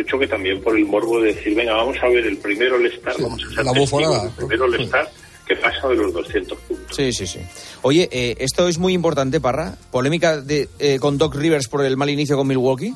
sospecho 0.00 0.18
que 0.18 0.26
también 0.26 0.60
por 0.62 0.76
el 0.76 0.84
morbo 0.84 1.20
de 1.20 1.34
decir, 1.34 1.54
venga, 1.54 1.74
vamos 1.74 1.96
a 2.02 2.08
ver 2.08 2.26
el 2.26 2.36
primero 2.38 2.76
el 2.76 2.86
Star, 2.86 3.14
vamos 3.20 3.44
a 3.44 3.54
ser 3.54 3.64
la 3.64 3.72
bufonada. 3.72 4.24
el 4.24 4.30
primero 4.30 4.66
el 4.66 4.80
Star 4.82 5.10
que 5.46 5.56
pasa 5.56 5.88
de 5.88 5.96
los 5.96 6.12
200 6.12 6.58
puntos. 6.58 6.96
Sí, 6.96 7.12
sí, 7.12 7.26
sí. 7.26 7.40
Oye, 7.82 8.08
eh, 8.12 8.36
esto 8.38 8.68
es 8.68 8.78
muy 8.78 8.92
importante, 8.92 9.40
Parra. 9.40 9.76
Polémica 9.90 10.40
de, 10.40 10.68
eh, 10.78 10.98
con 11.00 11.18
Doc 11.18 11.34
Rivers 11.34 11.66
por 11.66 11.84
el 11.84 11.96
mal 11.96 12.08
inicio 12.08 12.36
con 12.36 12.46
Milwaukee. 12.46 12.94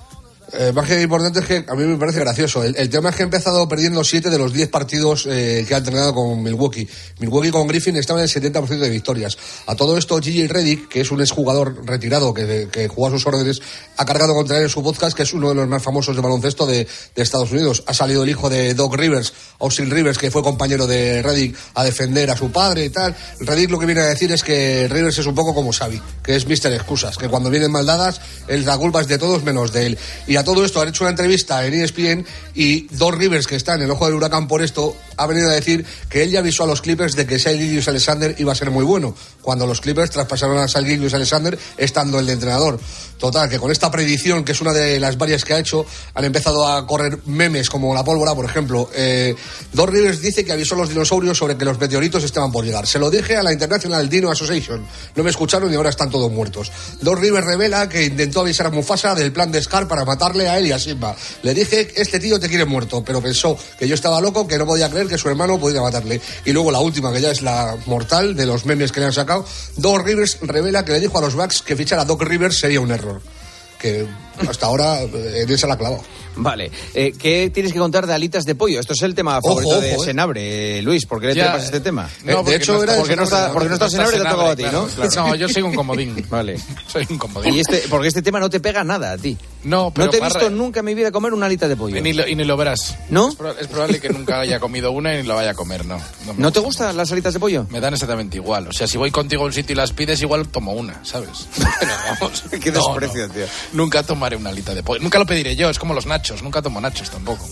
Eh, 0.53 0.73
más 0.73 0.87
que 0.87 1.01
importante 1.01 1.41
es 1.41 1.47
que 1.47 1.65
a 1.67 1.75
mí 1.75 1.85
me 1.85 1.97
parece 1.97 2.21
gracioso. 2.21 2.63
El, 2.63 2.77
el 2.77 2.91
tema 2.91 3.11
es 3.11 3.17
que 3.17 3.23
ha 3.23 3.25
empezado 3.25 3.67
perdiendo 3.69 4.05
7 4.05 4.31
de 4.31 4.39
los 4.39 4.53
10 4.53 4.69
partidos 4.69 5.27
eh, 5.29 5.65
que 5.67 5.75
ha 5.75 5.79
entrenado 5.79 6.15
con 6.15 6.43
Milwaukee. 6.43 6.89
Milwaukee 7.19 7.51
con 7.51 7.67
Griffin 7.67 7.97
estaba 7.97 8.21
en 8.23 8.25
el 8.25 8.31
70% 8.31 8.79
de 8.79 8.91
victorias. 8.91 9.37
A 9.67 9.75
todo 9.75 9.97
esto, 9.97 10.21
Gigi 10.21 10.47
Reddick, 10.47 10.89
que 10.89 11.01
es 11.01 11.11
un 11.11 11.21
exjugador 11.21 11.87
retirado 11.87 12.35
que, 12.35 12.69
que 12.71 12.89
jugó 12.89 13.09
a 13.09 13.11
sus 13.11 13.27
órdenes, 13.27 13.61
ha 13.97 14.05
cargado 14.05 14.35
contra 14.35 14.59
él 14.59 14.65
en 14.65 14.69
su 14.69 14.83
podcast, 14.83 15.17
que 15.17 15.23
es 15.23 15.33
uno 15.33 15.49
de 15.49 15.55
los 15.55 15.69
más 15.69 15.83
famosos 15.83 16.15
de 16.15 16.23
baloncesto 16.23 16.67
de, 16.67 16.87
de 17.15 17.23
Estados 17.23 17.51
Unidos. 17.51 17.83
Ha 17.87 17.95
salido 17.95 18.23
el 18.23 18.31
hijo 18.31 18.51
de 18.51 18.75
Doc 18.75 18.95
Rivers, 18.95 19.33
Austin 19.61 19.91
Rivers, 19.91 20.19
que 20.19 20.31
fue 20.31 20.43
compañero 20.43 20.87
de 20.87 21.23
Reddick, 21.23 21.57
a 21.75 21.85
defender 21.85 22.31
a 22.31 22.37
su 22.37 22.51
padre 22.53 22.85
y 22.85 22.91
tal. 22.91 23.17
Reddick 23.41 23.71
lo 23.71 23.79
que 23.79 23.87
viene 23.87 24.03
a 24.03 24.07
decir 24.07 24.31
es 24.33 24.43
que 24.43 24.89
Rivers 24.89 25.19
es 25.19 25.27
un 25.27 25.35
poco 25.35 25.55
como 25.55 25.73
Xavi, 25.73 26.01
que 26.23 26.37
es 26.37 26.47
Mr. 26.47 26.73
Excusas, 26.73 27.17
que 27.17 27.29
cuando 27.29 27.51
vienen 27.51 27.71
mal 27.71 27.87
dadas, 27.87 28.21
él, 28.49 28.65
la 28.65 28.77
culpa 28.79 29.01
es 29.01 29.09
de 29.09 29.19
todos 29.19 29.43
menos 29.43 29.73
de 29.73 29.87
él. 29.87 29.99
A 30.37 30.45
todo 30.45 30.65
esto 30.65 30.81
han 30.81 30.89
hecho 30.89 31.05
una 31.05 31.11
entrevista 31.11 31.65
en 31.67 31.75
ESPN 31.75 32.27
y 32.55 32.87
Doc 32.97 33.17
Rivers, 33.17 33.47
que 33.47 33.57
está 33.57 33.75
en 33.75 33.83
el 33.83 33.91
ojo 33.91 34.07
del 34.07 34.15
huracán 34.15 34.49
por 34.49 34.63
esto, 34.63 34.97
ha 35.17 35.27
venido 35.27 35.49
a 35.51 35.53
decir 35.53 35.85
que 36.09 36.23
él 36.23 36.31
ya 36.31 36.41
avisó 36.41 36.65
a 36.65 36.67
los 36.67 36.81
Clippers 36.81 37.15
de 37.15 37.27
que 37.27 37.39
Shai 37.39 37.83
Alexander 37.87 38.35
iba 38.39 38.53
a 38.53 38.55
ser 38.55 38.71
muy 38.71 38.85
bueno, 38.85 39.15
cuando 39.43 39.67
los 39.67 39.81
Clippers 39.81 40.11
traspasaron 40.11 40.59
a 40.59 40.67
Shai 40.67 40.95
Alexander 41.13 41.59
estando 41.77 42.19
el 42.19 42.27
de 42.27 42.33
entrenador. 42.33 42.79
Total, 43.19 43.49
que 43.49 43.59
con 43.59 43.71
esta 43.71 43.91
predicción, 43.91 44.45
que 44.45 44.53
es 44.53 44.61
una 44.61 44.73
de 44.73 44.99
las 45.01 45.17
varias 45.17 45.45
que 45.45 45.55
ha 45.55 45.59
hecho, 45.59 45.87
han 46.15 46.25
empezado 46.25 46.67
a 46.67 46.87
correr 46.87 47.21
memes 47.27 47.71
como 47.71 47.95
la 47.95 48.05
pólvora, 48.05 48.35
por 48.35 48.45
ejemplo. 48.45 48.91
Eh, 48.95 49.35
Doc 49.73 49.91
Rivers 49.91 50.21
dice 50.21 50.45
que 50.45 50.53
avisó 50.53 50.75
a 50.75 50.79
los 50.79 50.89
dinosaurios 50.89 51.39
sobre 51.39 51.57
que 51.57 51.65
los 51.65 51.79
meteoritos 51.79 52.25
estaban 52.25 52.51
por 52.53 52.65
llegar. 52.65 52.87
Se 52.87 52.99
lo 52.99 53.11
dije 53.11 53.37
a 53.37 53.43
la 53.43 53.53
International 53.53 54.09
Dino 54.09 54.31
Association. 54.31 54.85
No 55.15 55.23
me 55.23 55.31
escucharon 55.31 55.73
y 55.73 55.77
ahora 55.77 55.91
están 55.91 56.11
todos 56.11 56.31
muertos. 56.31 56.71
Doc 57.01 57.19
Rivers 57.19 57.47
revela 57.47 57.89
que 57.89 58.05
intentó 58.05 58.41
avisar 58.41 58.67
a 58.67 58.71
Mufasa 58.71 59.15
del 59.15 59.33
plan 59.33 59.51
de 59.53 59.63
Scar 59.63 59.89
para 59.89 60.05
matarle 60.25 60.49
a 60.49 60.59
él 60.59 60.67
y 60.67 60.73
a 60.73 60.79
Simba. 60.79 61.15
Le 61.43 61.53
dije, 61.53 61.93
este 61.97 62.19
tío 62.19 62.41
te 62.41 62.49
quiere 62.49 62.65
muerto, 62.65 63.05
pero 63.05 63.21
pensó 63.21 63.59
que 63.79 63.87
yo 63.87 63.95
estaba 63.95 64.21
loco, 64.21 64.47
que 64.47 64.57
no 64.57 64.67
podía 64.67 64.89
creer 64.89 65.07
que 65.07 65.19
su 65.19 65.29
hermano 65.29 65.59
podía 65.61 65.83
matarle. 65.83 66.21
Y 66.45 66.53
luego 66.53 66.71
la 66.71 66.81
última, 66.81 67.13
que 67.13 67.21
ya 67.21 67.31
es 67.31 67.43
la 67.43 67.77
mortal 67.87 68.35
de 68.35 68.47
los 68.47 68.65
memes 68.65 68.91
que 68.91 69.01
le 69.01 69.07
han 69.07 69.13
sacado, 69.13 69.45
Doc 69.77 70.05
Rivers 70.05 70.39
revela 70.41 70.85
que 70.85 70.93
le 70.93 71.01
dijo 71.01 71.19
a 71.19 71.21
los 71.21 71.35
Bucks 71.35 71.63
que 71.63 71.77
fichar 71.77 71.99
a 71.99 72.05
Doc 72.05 72.23
Rivers 72.23 72.59
sería 72.59 72.81
un 72.81 72.91
error. 72.91 73.21
Que 73.79 74.07
hasta 74.49 74.67
ahora 74.67 75.03
eh, 75.03 75.43
en 75.43 75.51
esa 75.51 75.67
la 75.67 75.75
ha 75.75 75.79
clavado. 75.79 76.03
Vale. 76.37 76.69
Eh, 76.95 77.13
¿Qué 77.17 77.49
tienes 77.55 77.73
que 77.73 77.79
contar 77.79 78.09
de 78.09 78.13
alitas 78.15 78.45
de 78.45 78.57
pollo? 78.57 78.81
Esto 78.81 78.93
es 78.93 79.03
el 79.03 79.15
tema 79.15 79.41
favorito 79.41 79.71
ojo, 79.71 79.81
de 79.81 79.93
eh. 79.95 79.99
Senabre, 80.05 80.83
Luis. 80.83 81.07
¿Por 81.07 81.21
qué 81.21 81.29
le 81.29 81.35
trepas 81.35 81.63
este 81.65 81.79
tema? 81.81 82.09
Eh, 82.25 82.27
de 82.27 82.35
porque 82.35 82.55
hecho, 82.57 82.83
era 82.83 82.93
está- 82.95 82.97
porque 82.99 83.17
no 83.17 83.23
está- 83.23 83.53
porque 83.53 83.69
no 83.69 83.75
está 83.75 83.89
Senabre, 83.91 84.17
te 84.17 84.27
ha 84.27 84.31
tocado 84.31 84.51
a 84.51 84.57
ti, 84.57 84.63
claro, 84.65 84.83
¿no? 84.83 84.87
claro. 84.89 85.29
No, 85.29 85.35
yo 85.37 85.49
soy 85.49 85.63
un 85.63 85.75
comodín. 85.75 86.27
Vale. 86.31 86.59
Soy 86.89 87.07
un 87.09 87.19
comodín. 87.19 87.55
Y 87.55 87.61
este, 87.61 87.85
porque 87.89 88.09
este 88.09 88.21
tema 88.23 88.41
no 88.41 88.51
te 88.51 88.59
pega 88.59 88.83
nada 88.83 89.13
a 89.13 89.19
ti. 89.19 89.37
No, 89.63 89.93
pero 89.95 90.07
no 90.07 90.11
te 90.11 90.17
he 90.19 90.21
Parra- 90.21 90.41
visto 90.41 90.51
nunca 90.51 90.81
en 90.81 90.87
mi 90.87 90.95
vida 90.95 91.13
comer 91.13 91.33
una 91.33 91.47
alita 91.47 91.69
de 91.69 91.77
pollo. 91.77 91.97
Y 91.97 92.03
ni, 92.03 92.13
lo, 92.13 92.27
y 92.27 92.35
ni 92.35 92.43
lo 92.45 92.57
verás. 92.57 92.97
¿No? 93.11 93.29
Es, 93.29 93.39
proba- 93.39 93.55
es 93.61 93.67
probable 93.69 94.01
que 94.01 94.09
nunca 94.11 94.41
haya 94.41 94.59
comido 94.59 94.91
una 94.91 95.15
y 95.15 95.19
ni 95.19 95.23
lo 95.29 95.37
vaya 95.37 95.51
a 95.51 95.55
comer, 95.55 95.87
no. 95.87 95.99
¿No 96.37 96.51
te 96.51 96.59
gusta. 96.59 96.61
gustan 96.87 96.97
las 96.97 97.13
alitas 97.13 97.33
de 97.33 97.39
pollo? 97.41 97.67
Me 97.71 97.79
dan 97.81 97.95
exactamente 97.95 98.37
igual. 98.39 98.67
O 98.69 98.73
sea, 98.73 98.87
si 98.89 98.99
voy 98.99 99.11
contigo 99.13 99.43
a 99.45 99.47
un 99.47 99.53
sitio 99.53 99.73
y 99.75 99.77
las 99.77 99.93
pides, 99.93 100.21
igual 100.21 100.49
tomo 100.49 100.73
una, 100.73 100.99
¿sabes? 101.05 101.47
Pero 101.81 101.93
vamos. 102.21 102.43
Qué 102.61 102.73
no, 102.73 102.81
desprecio, 102.89 103.29
no. 103.29 103.33
tío. 103.35 103.45
Nunca 103.73 104.03
tomaré 104.25 104.37
una 104.37 104.51
alita 104.51 104.75
de 104.75 104.83
pollo. 104.83 105.03
Nunca 105.03 105.19
lo 105.19 105.27
pediré 105.27 105.55
yo, 105.55 105.69
es 105.69 105.79
como 105.79 105.93
los 105.93 106.07
nachos. 106.07 106.43
Nunca 106.43 106.63
tomo 106.63 106.81
nachos 106.81 107.11
tampoco. 107.11 107.47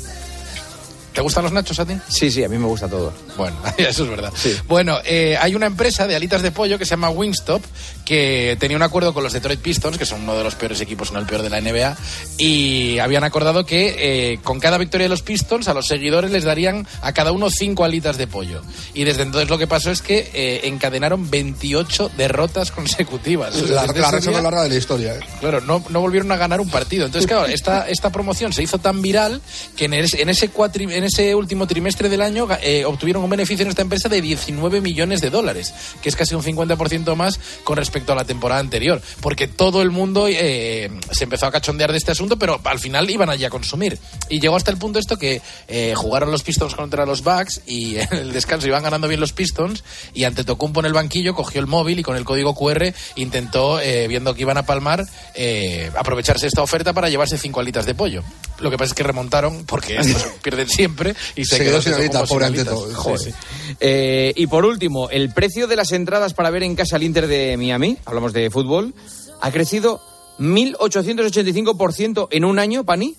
¿Te 1.12 1.20
gustan 1.20 1.44
los 1.44 1.52
nachos 1.52 1.78
a 1.78 1.84
ti? 1.84 1.94
Sí, 2.08 2.30
sí, 2.30 2.42
a 2.42 2.48
mí 2.48 2.56
me 2.56 2.66
gusta 2.66 2.88
todo. 2.88 3.12
Bueno, 3.36 3.56
eso 3.76 4.04
es 4.04 4.08
verdad. 4.08 4.32
Bueno, 4.66 4.98
eh, 5.04 5.36
hay 5.38 5.54
una 5.54 5.66
empresa 5.66 6.06
de 6.06 6.16
alitas 6.16 6.40
de 6.40 6.50
pollo 6.50 6.78
que 6.78 6.86
se 6.86 6.92
llama 6.92 7.10
Wingstop 7.10 7.62
que 8.04 8.56
tenía 8.58 8.76
un 8.76 8.82
acuerdo 8.82 9.14
con 9.14 9.22
los 9.22 9.32
Detroit 9.32 9.60
Pistons, 9.60 9.96
que 9.98 10.04
son 10.06 10.22
uno 10.22 10.36
de 10.36 10.44
los 10.44 10.54
peores 10.54 10.80
equipos, 10.80 11.12
no 11.12 11.18
el 11.18 11.26
peor 11.26 11.42
de 11.42 11.50
la 11.50 11.60
NBA, 11.60 11.96
y 12.38 12.98
habían 12.98 13.24
acordado 13.24 13.64
que 13.64 13.94
eh, 14.32 14.38
con 14.42 14.58
cada 14.60 14.78
victoria 14.78 15.04
de 15.04 15.08
los 15.10 15.22
Pistons 15.22 15.68
a 15.68 15.74
los 15.74 15.86
seguidores 15.86 16.30
les 16.30 16.44
darían 16.44 16.86
a 17.00 17.12
cada 17.12 17.32
uno 17.32 17.48
cinco 17.50 17.84
alitas 17.84 18.18
de 18.18 18.26
pollo. 18.26 18.62
Y 18.94 19.04
desde 19.04 19.22
entonces 19.22 19.48
lo 19.48 19.58
que 19.58 19.66
pasó 19.66 19.90
es 19.90 20.02
que 20.02 20.30
eh, 20.34 20.60
encadenaron 20.64 21.30
28 21.30 22.10
derrotas 22.16 22.70
consecutivas. 22.72 23.54
La, 23.70 23.86
la 23.86 24.10
racha 24.10 24.30
más 24.32 24.42
larga 24.42 24.62
de 24.64 24.68
la 24.70 24.74
historia. 24.76 25.14
¿eh? 25.14 25.20
Claro, 25.40 25.60
no, 25.60 25.84
no 25.88 26.00
volvieron 26.00 26.32
a 26.32 26.36
ganar 26.36 26.60
un 26.60 26.68
partido. 26.70 27.06
Entonces, 27.06 27.28
claro, 27.28 27.46
esta, 27.52 27.88
esta 27.88 28.10
promoción 28.10 28.52
se 28.52 28.62
hizo 28.62 28.78
tan 28.78 29.00
viral 29.00 29.40
que 29.76 29.84
en 29.84 29.94
ese, 29.94 30.20
en 30.22 30.28
ese, 30.28 30.52
cuatri- 30.52 30.90
en 30.92 31.04
ese 31.04 31.34
último 31.34 31.66
trimestre 31.68 32.08
del 32.08 32.22
año 32.22 32.48
eh, 32.62 32.84
obtuvieron 32.84 33.22
un 33.22 33.30
beneficio 33.30 33.62
en 33.64 33.70
esta 33.70 33.82
empresa 33.82 34.08
de 34.08 34.20
19 34.20 34.80
millones 34.80 35.20
de 35.20 35.30
dólares, 35.30 35.72
que 36.02 36.08
es 36.08 36.16
casi 36.16 36.34
un 36.34 36.42
50% 36.42 37.14
más 37.14 37.38
con 37.62 37.76
respecto 37.76 37.91
a 37.92 38.14
la 38.14 38.24
temporada 38.24 38.60
anterior. 38.60 39.00
Porque 39.20 39.48
todo 39.48 39.82
el 39.82 39.90
mundo 39.90 40.26
eh, 40.28 40.90
se 41.10 41.24
empezó 41.24 41.46
a 41.46 41.52
cachondear 41.52 41.92
de 41.92 41.98
este 41.98 42.12
asunto, 42.12 42.38
pero 42.38 42.60
al 42.64 42.78
final 42.78 43.08
iban 43.10 43.30
allí 43.30 43.44
a 43.44 43.50
consumir. 43.50 43.98
Y 44.28 44.40
llegó 44.40 44.56
hasta 44.56 44.70
el 44.70 44.78
punto 44.78 44.98
esto 44.98 45.16
que 45.16 45.40
eh, 45.68 45.94
jugaron 45.96 46.30
los 46.30 46.42
Pistons 46.42 46.74
contra 46.74 47.06
los 47.06 47.22
Bucks 47.22 47.62
y 47.66 47.96
en 47.98 48.12
el 48.12 48.32
descanso 48.32 48.66
iban 48.66 48.82
ganando 48.82 49.08
bien 49.08 49.20
los 49.20 49.32
Pistons 49.32 49.84
y 50.14 50.24
ante 50.24 50.44
Tocumpo 50.44 50.80
en 50.80 50.86
el 50.86 50.92
banquillo 50.92 51.34
cogió 51.34 51.60
el 51.60 51.66
móvil 51.66 51.98
y 51.98 52.02
con 52.02 52.16
el 52.16 52.24
código 52.24 52.54
QR 52.54 52.92
intentó, 53.16 53.80
eh, 53.80 54.08
viendo 54.08 54.34
que 54.34 54.42
iban 54.42 54.58
a 54.58 54.64
palmar, 54.64 55.04
eh, 55.34 55.90
aprovecharse 55.96 56.46
esta 56.46 56.62
oferta 56.62 56.92
para 56.92 57.08
llevarse 57.08 57.38
cinco 57.38 57.60
alitas 57.60 57.86
de 57.86 57.94
pollo. 57.94 58.22
Lo 58.60 58.70
que 58.70 58.76
pasa 58.76 58.90
es 58.90 58.94
que 58.94 59.02
remontaron 59.02 59.64
porque 59.64 59.96
estos 60.00 60.22
pierden 60.42 60.68
siempre 60.68 61.14
y 61.36 61.44
se, 61.44 61.56
Se 61.56 61.64
quedó 61.64 61.72
quedó 61.72 61.82
sin 61.82 61.94
alitas, 61.94 62.28
pobre 62.28 62.46
alitas. 62.46 62.68
Anteto. 62.68 62.94
Joder. 62.94 63.18
Sí, 63.18 63.30
sí. 63.30 63.76
Eh, 63.80 64.32
y 64.36 64.46
por 64.46 64.64
último, 64.64 65.10
el 65.10 65.30
precio 65.30 65.66
de 65.66 65.76
las 65.76 65.92
entradas 65.92 66.34
para 66.34 66.50
ver 66.50 66.62
en 66.62 66.76
casa 66.76 66.96
al 66.96 67.02
Inter 67.02 67.26
de 67.26 67.56
Miami, 67.56 67.81
hablamos 68.06 68.32
de 68.32 68.50
fútbol, 68.50 68.94
ha 69.40 69.50
crecido 69.50 70.00
1.885% 70.38 72.28
en 72.30 72.44
un 72.44 72.58
año, 72.58 72.84
Pani. 72.84 73.14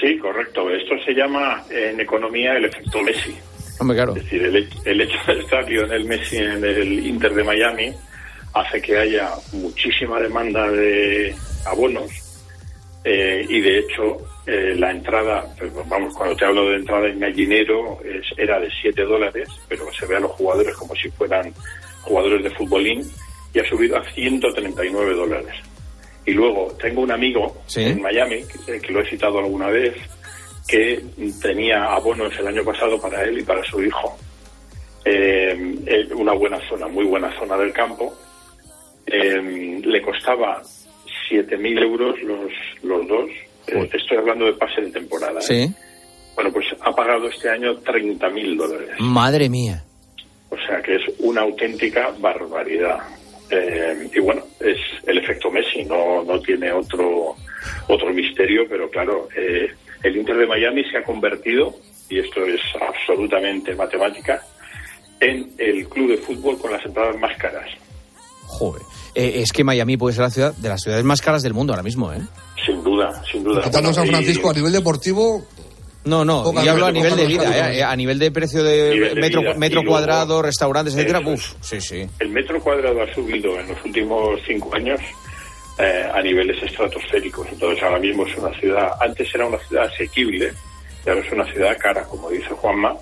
Sí, 0.00 0.18
correcto. 0.18 0.70
Esto 0.70 0.94
se 1.04 1.12
llama 1.12 1.64
en 1.70 2.00
economía 2.00 2.56
el 2.56 2.66
efecto 2.66 3.00
Messi. 3.02 3.34
Hombre, 3.80 3.96
claro. 3.96 4.16
Es 4.16 4.24
decir, 4.24 4.42
el, 4.42 4.56
hecho- 4.56 4.78
el 4.84 5.00
hecho 5.00 5.18
de 5.26 5.40
estar 5.40 5.68
Lionel 5.68 6.04
Messi 6.04 6.36
en 6.36 6.64
el 6.64 7.06
Inter 7.06 7.34
de 7.34 7.44
Miami 7.44 7.92
hace 8.54 8.80
que 8.82 8.96
haya 8.98 9.30
muchísima 9.52 10.20
demanda 10.20 10.68
de 10.70 11.34
abonos 11.66 12.10
eh, 13.04 13.44
y 13.48 13.60
de 13.60 13.78
hecho 13.78 14.16
eh, 14.46 14.74
la 14.76 14.90
entrada, 14.90 15.44
pues, 15.58 15.70
vamos, 15.88 16.14
cuando 16.16 16.34
te 16.34 16.44
hablo 16.44 16.68
de 16.70 16.76
entrada 16.76 17.08
en 17.08 17.20
gallinero 17.20 18.00
es, 18.04 18.26
era 18.36 18.58
de 18.58 18.68
7 18.82 19.02
dólares, 19.04 19.48
pero 19.68 19.84
se 19.92 20.06
ve 20.06 20.16
a 20.16 20.20
los 20.20 20.32
jugadores 20.32 20.74
como 20.76 20.94
si 20.96 21.08
fueran 21.10 21.52
jugadores 22.08 22.42
de 22.42 22.50
futbolín 22.50 23.02
y 23.54 23.58
ha 23.60 23.68
subido 23.68 23.96
a 23.96 24.04
139 24.12 25.14
dólares. 25.14 25.54
Y 26.26 26.32
luego 26.32 26.68
tengo 26.80 27.02
un 27.02 27.10
amigo 27.12 27.56
Sí. 27.66 27.82
en 27.84 28.02
Miami, 28.02 28.42
que, 28.66 28.80
que 28.80 28.92
lo 28.92 29.00
he 29.02 29.08
citado 29.08 29.38
alguna 29.38 29.68
vez, 29.68 29.94
que 30.66 31.02
tenía 31.40 31.84
abonos 31.84 32.32
el 32.38 32.46
año 32.48 32.62
pasado 32.64 33.00
para 33.00 33.22
él 33.24 33.38
y 33.38 33.42
para 33.42 33.62
su 33.64 33.82
hijo. 33.82 34.16
Eh, 35.04 35.52
en 35.86 36.12
una 36.14 36.32
buena 36.34 36.58
zona, 36.68 36.86
muy 36.88 37.04
buena 37.06 37.32
zona 37.38 37.56
del 37.56 37.72
campo. 37.72 38.12
Eh, 39.06 39.80
le 39.82 40.02
costaba 40.02 40.62
7.000 41.30 41.82
euros 41.82 42.20
los, 42.22 42.52
los 42.82 43.08
dos. 43.08 43.30
Eh, 43.68 43.88
estoy 43.92 44.18
hablando 44.18 44.44
de 44.44 44.52
pase 44.54 44.82
de 44.82 44.90
temporada. 44.90 45.40
¿eh? 45.40 45.42
Sí. 45.42 45.74
Bueno, 46.34 46.52
pues 46.52 46.66
ha 46.82 46.92
pagado 46.92 47.28
este 47.28 47.48
año 47.48 47.74
30.000 47.80 48.56
dólares. 48.56 48.90
Madre 48.98 49.48
mía. 49.48 49.82
O 50.50 50.56
sea 50.66 50.80
que 50.82 50.96
es 50.96 51.02
una 51.18 51.42
auténtica 51.42 52.10
barbaridad. 52.18 52.98
Eh, 53.50 54.10
y 54.14 54.20
bueno, 54.20 54.42
es 54.60 54.76
el 55.06 55.18
efecto 55.18 55.50
Messi, 55.50 55.84
no, 55.84 56.22
no 56.24 56.40
tiene 56.40 56.70
otro, 56.72 57.34
otro 57.88 58.12
misterio, 58.12 58.62
pero 58.68 58.90
claro, 58.90 59.28
eh, 59.36 59.68
el 60.02 60.16
Inter 60.16 60.36
de 60.36 60.46
Miami 60.46 60.84
se 60.90 60.98
ha 60.98 61.02
convertido, 61.02 61.74
y 62.10 62.18
esto 62.18 62.44
es 62.44 62.60
absolutamente 62.80 63.74
matemática, 63.74 64.42
en 65.20 65.50
el 65.58 65.88
club 65.88 66.10
de 66.10 66.18
fútbol 66.18 66.58
con 66.58 66.72
las 66.72 66.84
entradas 66.84 67.16
más 67.18 67.36
caras. 67.38 67.68
Joder. 68.44 68.82
Eh, 69.14 69.40
es 69.42 69.52
que 69.52 69.64
Miami 69.64 69.96
puede 69.96 70.14
ser 70.14 70.24
la 70.24 70.30
ciudad 70.30 70.54
de 70.54 70.68
las 70.68 70.80
ciudades 70.80 71.04
más 71.04 71.20
caras 71.20 71.42
del 71.42 71.54
mundo 71.54 71.72
ahora 71.72 71.82
mismo, 71.82 72.12
¿eh? 72.12 72.20
Sin 72.64 72.82
duda, 72.84 73.22
sin 73.30 73.42
duda. 73.44 73.68
Bueno, 73.72 73.92
San 73.92 74.06
y- 74.06 74.10
Francisco 74.10 74.50
a 74.50 74.54
nivel 74.54 74.72
deportivo, 74.72 75.44
No, 76.08 76.24
no, 76.24 76.42
Poca 76.42 76.64
yo 76.64 76.72
hablo 76.72 76.86
a 76.86 76.92
nivel 76.92 77.16
de 77.16 77.26
vida, 77.26 77.72
eh, 77.74 77.82
a 77.82 77.94
nivel 77.94 78.18
de 78.18 78.30
precio 78.30 78.62
de 78.62 78.90
Nivel 78.94 79.14
de 79.14 79.20
metro, 79.20 79.40
vida. 79.42 79.54
metro 79.54 79.80
Y 79.80 79.84
luego- 79.84 79.96
cuadrado, 79.98 80.42
restaurantes, 80.42 80.94
etcétera. 80.94 81.20
Uf, 81.20 81.52
sí, 81.60 81.80
sí. 81.80 82.06
El 82.18 82.30
metro 82.30 82.60
cuadrado 82.60 83.02
ha 83.02 83.14
subido 83.14 83.58
en 83.60 83.68
los 83.68 83.84
últimos 83.84 84.40
cinco 84.46 84.74
años 84.74 85.00
eh, 85.78 86.08
a 86.12 86.20
niveles 86.22 86.60
estratosféricos. 86.62 87.46
Entonces 87.52 87.82
ahora 87.82 87.98
mismo 88.00 88.26
es 88.26 88.36
una 88.36 88.52
ciudad, 88.58 88.88
antes 89.00 89.32
era 89.34 89.46
una 89.46 89.58
ciudad 89.58 89.84
asequible, 89.84 90.52
y 91.06 91.08
ahora 91.08 91.20
es 91.24 91.32
una 91.32 91.44
ciudad 91.52 91.76
cara, 91.78 92.02
como 92.04 92.30
dice 92.30 92.48
Juanma, 92.48 92.96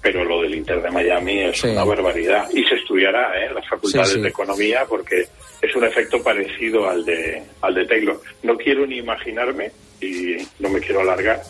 pero 0.00 0.24
lo 0.24 0.42
del 0.42 0.54
Inter 0.54 0.80
de 0.82 0.90
Miami 0.90 1.40
es 1.44 1.60
Sí. 1.60 1.68
una 1.68 1.84
barbaridad. 1.84 2.48
Y 2.54 2.62
se 2.64 2.76
estudiará 2.76 3.36
¿eh? 3.38 3.46
en 3.48 3.54
las 3.54 3.68
facultades 3.68 4.08
Sí, 4.08 4.14
sí. 4.16 4.20
de 4.22 4.28
economía 4.28 4.84
porque 4.88 5.26
es 5.60 5.74
un 5.76 5.84
efecto 5.84 6.22
parecido 6.22 6.88
al 6.88 7.04
de, 7.04 7.42
al 7.62 7.74
de 7.74 7.86
Taylor. 7.86 8.20
No 8.42 8.56
quiero 8.56 8.86
ni 8.86 8.98
imaginarme, 8.98 9.70
y 10.00 10.36
no 10.60 10.68
me 10.68 10.80
quiero 10.80 11.00
alargar, 11.00 11.42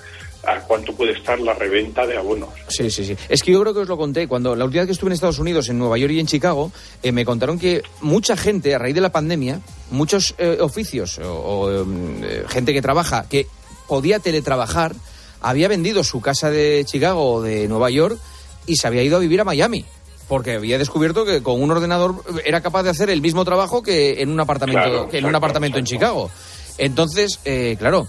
a 0.46 0.60
cuánto 0.60 0.94
puede 0.94 1.12
estar 1.12 1.38
la 1.40 1.54
reventa 1.54 2.06
de 2.06 2.16
abonos. 2.16 2.48
Sí, 2.68 2.90
sí, 2.90 3.04
sí. 3.04 3.16
Es 3.28 3.42
que 3.42 3.52
yo 3.52 3.60
creo 3.60 3.74
que 3.74 3.80
os 3.80 3.88
lo 3.88 3.96
conté. 3.96 4.26
Cuando 4.28 4.54
la 4.54 4.64
última 4.64 4.82
vez 4.82 4.88
que 4.88 4.92
estuve 4.92 5.08
en 5.10 5.14
Estados 5.14 5.38
Unidos, 5.38 5.68
en 5.68 5.78
Nueva 5.78 5.98
York 5.98 6.12
y 6.12 6.20
en 6.20 6.26
Chicago, 6.26 6.72
eh, 7.02 7.12
me 7.12 7.24
contaron 7.24 7.58
que 7.58 7.82
mucha 8.00 8.36
gente, 8.36 8.74
a 8.74 8.78
raíz 8.78 8.94
de 8.94 9.00
la 9.00 9.12
pandemia, 9.12 9.60
muchos 9.90 10.34
eh, 10.38 10.58
oficios 10.60 11.18
o, 11.18 11.32
o, 11.32 11.70
eh, 11.70 12.44
gente 12.48 12.72
que 12.72 12.82
trabaja, 12.82 13.26
que 13.28 13.46
podía 13.88 14.18
teletrabajar, 14.18 14.94
había 15.40 15.68
vendido 15.68 16.04
su 16.04 16.20
casa 16.20 16.50
de 16.50 16.84
Chicago 16.86 17.34
o 17.34 17.42
de 17.42 17.68
Nueva 17.68 17.90
York 17.90 18.18
y 18.66 18.76
se 18.76 18.86
había 18.86 19.02
ido 19.02 19.16
a 19.16 19.20
vivir 19.20 19.40
a 19.40 19.44
Miami. 19.44 19.84
Porque 20.28 20.52
había 20.52 20.78
descubierto 20.78 21.26
que 21.26 21.42
con 21.42 21.62
un 21.62 21.70
ordenador 21.70 22.24
era 22.46 22.62
capaz 22.62 22.82
de 22.82 22.90
hacer 22.90 23.10
el 23.10 23.20
mismo 23.20 23.44
trabajo 23.44 23.82
que 23.82 24.22
en 24.22 24.30
un 24.30 24.40
apartamento, 24.40 24.80
Claro, 24.82 25.08
que 25.10 25.18
en 25.18 25.24
un 25.24 25.30
exacto, 25.30 25.36
apartamento 25.36 25.78
en. 25.78 25.84
Chicago. 25.84 26.30
Entonces, 26.78 27.40
eh, 27.44 27.76
claro, 27.78 28.06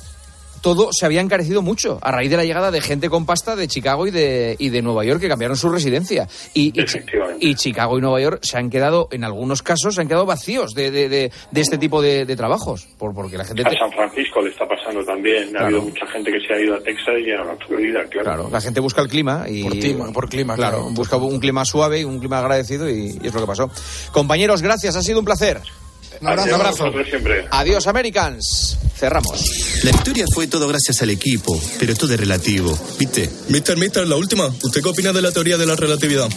todo 0.66 0.90
se 0.92 1.06
había 1.06 1.22
encarecido 1.22 1.62
mucho 1.62 2.00
a 2.02 2.12
raíz 2.12 2.32
de 2.32 2.38
la 2.38 2.44
llegada 2.44 2.72
de 2.72 2.82
gente 2.82 3.08
con 3.08 3.28
pasta 3.28 3.56
de 3.56 3.68
Chicago 3.68 4.08
y 4.08 4.12
de, 4.12 4.56
y 4.58 4.70
de 4.70 4.82
Nueva 4.82 5.06
York 5.06 5.22
que 5.22 5.28
cambiaron 5.28 5.56
su 5.56 5.70
residencia. 5.70 6.28
Y, 6.56 6.70
y 6.70 6.72
Chi- 6.72 6.82
Efectivamente. 6.82 7.46
y 7.46 7.54
Chicago 7.54 8.00
y 8.00 8.02
Nueva 8.02 8.20
York 8.20 8.40
se 8.42 8.58
han 8.58 8.72
quedado, 8.72 9.08
en 9.12 9.24
algunos 9.24 9.62
casos, 9.62 9.94
se 9.94 10.02
han 10.02 10.08
quedado 10.08 10.26
vacíos 10.26 10.74
de, 10.74 10.90
de- 10.90 11.08
de- 11.08 11.32
de 11.52 11.62
este 11.62 11.78
tipo 11.78 12.02
de, 12.02 12.26
de 12.26 12.36
trabajos. 12.36 12.88
Por, 12.98 13.14
porque 13.14 13.38
la 13.38 13.46
gente. 13.46 13.62
A 13.62 13.70
te- 13.70 13.78
San 13.78 13.92
Francisco 13.92 14.42
le 14.42 14.50
está 14.50 14.68
pasando 14.68 15.06
también. 15.06 15.50
Claro. 15.52 15.66
Ha 15.66 15.68
habido 15.68 15.82
mucha 15.84 16.08
gente 16.08 16.32
que 16.32 16.40
se 16.48 16.52
ha 16.56 16.60
ido 16.60 16.74
a 16.74 16.80
Texas 16.80 17.14
y 17.24 17.30
a 17.32 17.44
la 17.44 17.56
Florida, 17.68 18.04
claro. 18.10 18.24
Claro, 18.26 18.50
la 18.52 18.60
gente 18.62 18.80
busca 18.80 19.02
el 19.04 19.08
clima 19.08 19.46
y. 19.48 19.62
Por 19.62 19.72
clima, 19.78 20.12
por 20.12 20.28
clima, 20.30 20.56
claro. 20.56 20.78
claro. 20.80 20.92
busca 20.96 21.18
un 21.18 21.40
clima 21.40 21.64
suave 21.64 22.00
y 22.00 22.04
un 22.06 22.18
clima 22.18 22.40
agradecido 22.40 22.90
y, 22.90 23.20
y 23.22 23.28
es 23.28 23.34
lo 23.36 23.42
que 23.42 23.46
pasó. 23.48 23.70
Compañeros, 24.12 24.64
gracias, 24.64 24.96
ha 24.96 25.04
sido 25.04 25.20
un 25.20 25.26
placer. 25.26 25.62
Un 26.22 26.28
abrazo. 26.28 26.56
Adiós, 26.56 26.80
vosotros 26.80 27.08
siempre. 27.10 27.46
Adiós, 27.52 27.88
Americans. 27.88 28.78
Cerramos. 28.98 29.84
La 29.84 29.92
victoria 29.92 30.26
fue 30.34 30.48
todo 30.48 30.68
gracias 30.68 31.02
al 31.02 31.10
equipo, 31.10 31.60
pero 31.80 31.96
todo 31.96 32.14
es 32.14 32.20
relativo, 32.20 32.78
¿viste? 32.98 33.30
Mister, 33.50 33.78
mister, 33.78 34.08
la 34.08 34.16
última. 34.16 34.48
¿Usted 34.48 34.82
qué 34.82 34.90
opina 34.90 35.12
de 35.12 35.22
la 35.22 35.32
teoría 35.32 35.58
de 35.58 35.66
la 35.66 35.76
relatividad? 35.76 36.30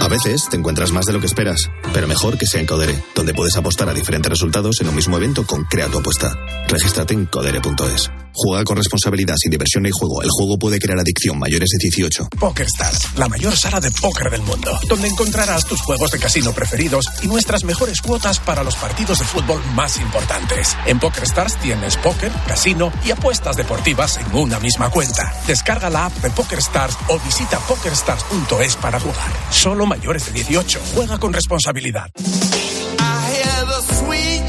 A 0.00 0.08
veces 0.08 0.48
te 0.48 0.56
encuentras 0.56 0.90
más 0.92 1.04
de 1.06 1.12
lo 1.12 1.20
que 1.20 1.26
esperas, 1.26 1.68
pero 1.92 2.08
mejor 2.08 2.38
que 2.38 2.46
sea 2.46 2.60
en 2.60 2.66
Codere, 2.66 3.02
donde 3.14 3.34
puedes 3.34 3.56
apostar 3.56 3.88
a 3.88 3.94
diferentes 3.94 4.30
resultados 4.30 4.80
en 4.80 4.88
un 4.88 4.94
mismo 4.94 5.16
evento 5.16 5.44
con 5.46 5.64
Crea 5.64 5.88
tu 5.88 5.98
apuesta. 5.98 6.34
Regístrate 6.68 7.14
en 7.14 7.26
codere.es. 7.26 8.10
Juega 8.32 8.62
con 8.62 8.76
responsabilidad, 8.76 9.34
sin 9.36 9.50
diversión 9.50 9.82
ni 9.82 9.90
juego. 9.90 10.22
El 10.22 10.30
juego 10.30 10.58
puede 10.58 10.78
crear 10.78 10.98
adicción 10.98 11.38
mayores 11.38 11.70
de 11.70 11.78
18. 11.78 12.28
PokerStars, 12.38 13.16
la 13.16 13.28
mayor 13.28 13.56
sala 13.56 13.80
de 13.80 13.90
póker 13.90 14.30
del 14.30 14.42
mundo, 14.42 14.78
donde 14.88 15.08
encontrarás 15.08 15.64
tus 15.64 15.80
juegos 15.80 16.12
de 16.12 16.20
casino 16.20 16.52
preferidos 16.52 17.06
y 17.22 17.26
nuestras 17.26 17.64
mejores 17.64 18.00
cuotas 18.00 18.38
para 18.38 18.62
los 18.62 18.76
partidos 18.76 19.17
de 19.18 19.24
fútbol 19.24 19.62
más 19.74 19.98
importantes. 19.98 20.76
En 20.86 20.98
PokerStars 20.98 21.56
tienes 21.58 21.96
póker, 21.96 22.30
casino 22.46 22.92
y 23.04 23.10
apuestas 23.10 23.56
deportivas 23.56 24.18
en 24.18 24.34
una 24.34 24.58
misma 24.60 24.90
cuenta. 24.90 25.32
Descarga 25.46 25.90
la 25.90 26.06
app 26.06 26.12
de 26.14 26.30
PokerStars 26.30 26.96
o 27.08 27.18
visita 27.20 27.58
pokerstars.es 27.60 28.76
para 28.76 29.00
jugar. 29.00 29.32
Solo 29.50 29.86
mayores 29.86 30.26
de 30.26 30.32
18. 30.32 30.80
Juega 30.94 31.18
con 31.18 31.32
responsabilidad. 31.32 32.10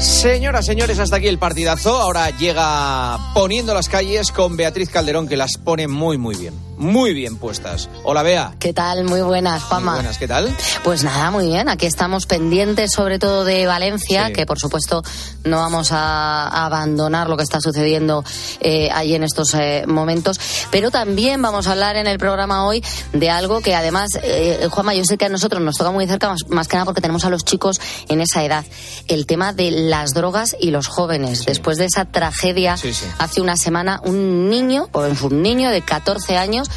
Señoras, 0.00 0.64
señores, 0.64 0.98
hasta 0.98 1.16
aquí 1.16 1.28
el 1.28 1.38
partidazo. 1.38 1.94
Ahora 1.98 2.30
llega 2.30 3.18
poniendo 3.34 3.74
las 3.74 3.90
calles 3.90 4.32
con 4.32 4.56
Beatriz 4.56 4.88
Calderón, 4.88 5.28
que 5.28 5.36
las 5.36 5.58
pone 5.58 5.88
muy, 5.88 6.16
muy 6.16 6.36
bien. 6.36 6.54
Muy 6.78 7.12
bien 7.12 7.36
puestas. 7.36 7.90
Hola, 8.04 8.22
Bea. 8.22 8.54
¿Qué 8.58 8.72
tal? 8.72 9.04
Muy 9.04 9.20
buenas, 9.20 9.62
Juanma. 9.64 9.92
Muy 9.92 9.98
buenas, 10.00 10.16
¿qué 10.16 10.26
tal? 10.26 10.56
Pues 10.82 11.04
nada, 11.04 11.30
muy 11.30 11.44
bien. 11.44 11.68
Aquí 11.68 11.84
estamos 11.84 12.24
pendientes 12.24 12.92
sobre 12.92 13.18
todo 13.18 13.44
de 13.44 13.66
Valencia, 13.66 14.28
Sí. 14.28 14.32
que 14.32 14.46
por 14.46 14.58
supuesto 14.58 15.02
no 15.44 15.58
vamos 15.58 15.92
a, 15.92 16.48
abandonar 16.64 17.28
lo 17.28 17.36
que 17.36 17.42
está 17.42 17.60
sucediendo 17.60 18.24
eh, 18.60 18.88
allí 18.90 19.14
en 19.14 19.24
estos 19.24 19.52
eh, 19.52 19.84
momentos. 19.86 20.40
Pero 20.70 20.90
también 20.90 21.42
vamos 21.42 21.66
a 21.66 21.72
hablar 21.72 21.96
en 21.96 22.06
el 22.06 22.18
programa 22.18 22.64
hoy 22.66 22.82
de 23.12 23.28
algo 23.28 23.60
que 23.60 23.74
además, 23.74 24.08
eh, 24.22 24.66
Juanma, 24.70 24.94
yo 24.94 25.04
sé 25.04 25.18
que 25.18 25.26
a 25.26 25.28
nosotros 25.28 25.60
nos 25.60 25.76
toca 25.76 25.90
muy 25.90 26.06
cerca, 26.06 26.30
más, 26.30 26.48
más 26.48 26.66
que 26.66 26.76
nada 26.76 26.86
porque 26.86 27.02
tenemos 27.02 27.26
a 27.26 27.30
los 27.30 27.44
chicos 27.44 27.78
en 28.08 28.22
esa 28.22 28.42
edad. 28.42 28.64
El 29.06 29.26
tema 29.26 29.52
de 29.52 29.70
las 29.90 30.14
drogas 30.14 30.56
y 30.58 30.70
los 30.70 30.86
jóvenes. 30.86 31.44
Después 31.44 31.76
de 31.76 31.84
esa 31.86 32.04
tragedia 32.06 32.76
Sí, 32.76 32.92
sí. 32.94 33.06
hace 33.18 33.40
una 33.40 33.56
semana, 33.56 34.00
un 34.04 34.48
niño, 34.48 34.88
o 34.92 35.00
un 35.22 35.42
niño 35.42 35.70
de 35.70 35.82
14 35.82 36.38
años, 36.38 36.70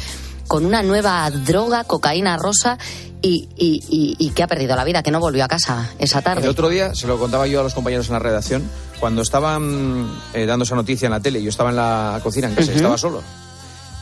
con 0.48 0.66
una 0.66 0.82
nueva 0.82 1.30
droga, 1.30 1.84
cocaína 1.84 2.36
rosa, 2.36 2.76
y, 3.22 3.48
y- 3.56 3.80
y- 3.88 4.16
y 4.18 4.30
que 4.30 4.42
ha 4.42 4.46
perdido 4.46 4.76
la 4.76 4.84
vida, 4.84 5.02
que 5.02 5.10
no 5.10 5.18
volvió 5.18 5.42
a 5.44 5.48
casa 5.48 5.88
esa 5.98 6.20
tarde. 6.20 6.42
El 6.42 6.50
otro 6.50 6.68
día 6.68 6.94
se 6.94 7.06
lo 7.06 7.18
contaba 7.18 7.46
yo 7.46 7.60
a 7.60 7.62
los 7.62 7.72
compañeros 7.72 8.08
en 8.08 8.12
la 8.12 8.18
redacción. 8.18 8.62
Cuando 9.00 9.22
estaban 9.22 10.10
eh, 10.34 10.44
dando 10.44 10.64
esa 10.64 10.74
noticia 10.74 11.06
en 11.06 11.12
la 11.12 11.20
tele, 11.20 11.42
yo 11.42 11.48
estaba 11.48 11.70
en 11.70 11.76
la 11.76 12.20
cocina, 12.22 12.48
en 12.48 12.54
casa, 12.54 12.68
Ujú. 12.68 12.76
estaba 12.76 12.98
solo. 12.98 13.22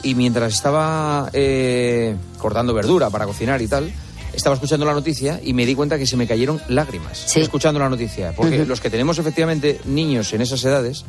Y 0.03 0.17
mientras 0.17 0.53
estaba 0.53 1.31
eh, 1.33 2.17
cortando 2.39 2.75
verdura 2.75 3.11
para 3.11 3.25
cocinar 3.27 3.63
y 3.63 3.69
tal, 3.69 3.93
estaba 4.33 4.55
escuchando 4.55 4.87
la 4.87 4.93
noticia 4.95 5.41
y 5.43 5.53
me 5.53 5.67
di 5.67 5.75
cuenta 5.75 5.99
que 5.99 6.07
se 6.07 6.17
me 6.17 6.27
cayeron 6.27 6.61
lágrimas 6.69 7.23
Sí. 7.27 7.41
escuchando 7.41 7.81
la 7.81 7.89
noticia. 7.89 8.33
Porque 8.33 8.65
los 8.65 8.81
que 8.81 8.91
tenemos 8.91 9.19
efectivamente 9.19 9.81
niños 9.85 10.33
en 10.33 10.41
esas 10.43 10.65
edades, 10.65 11.05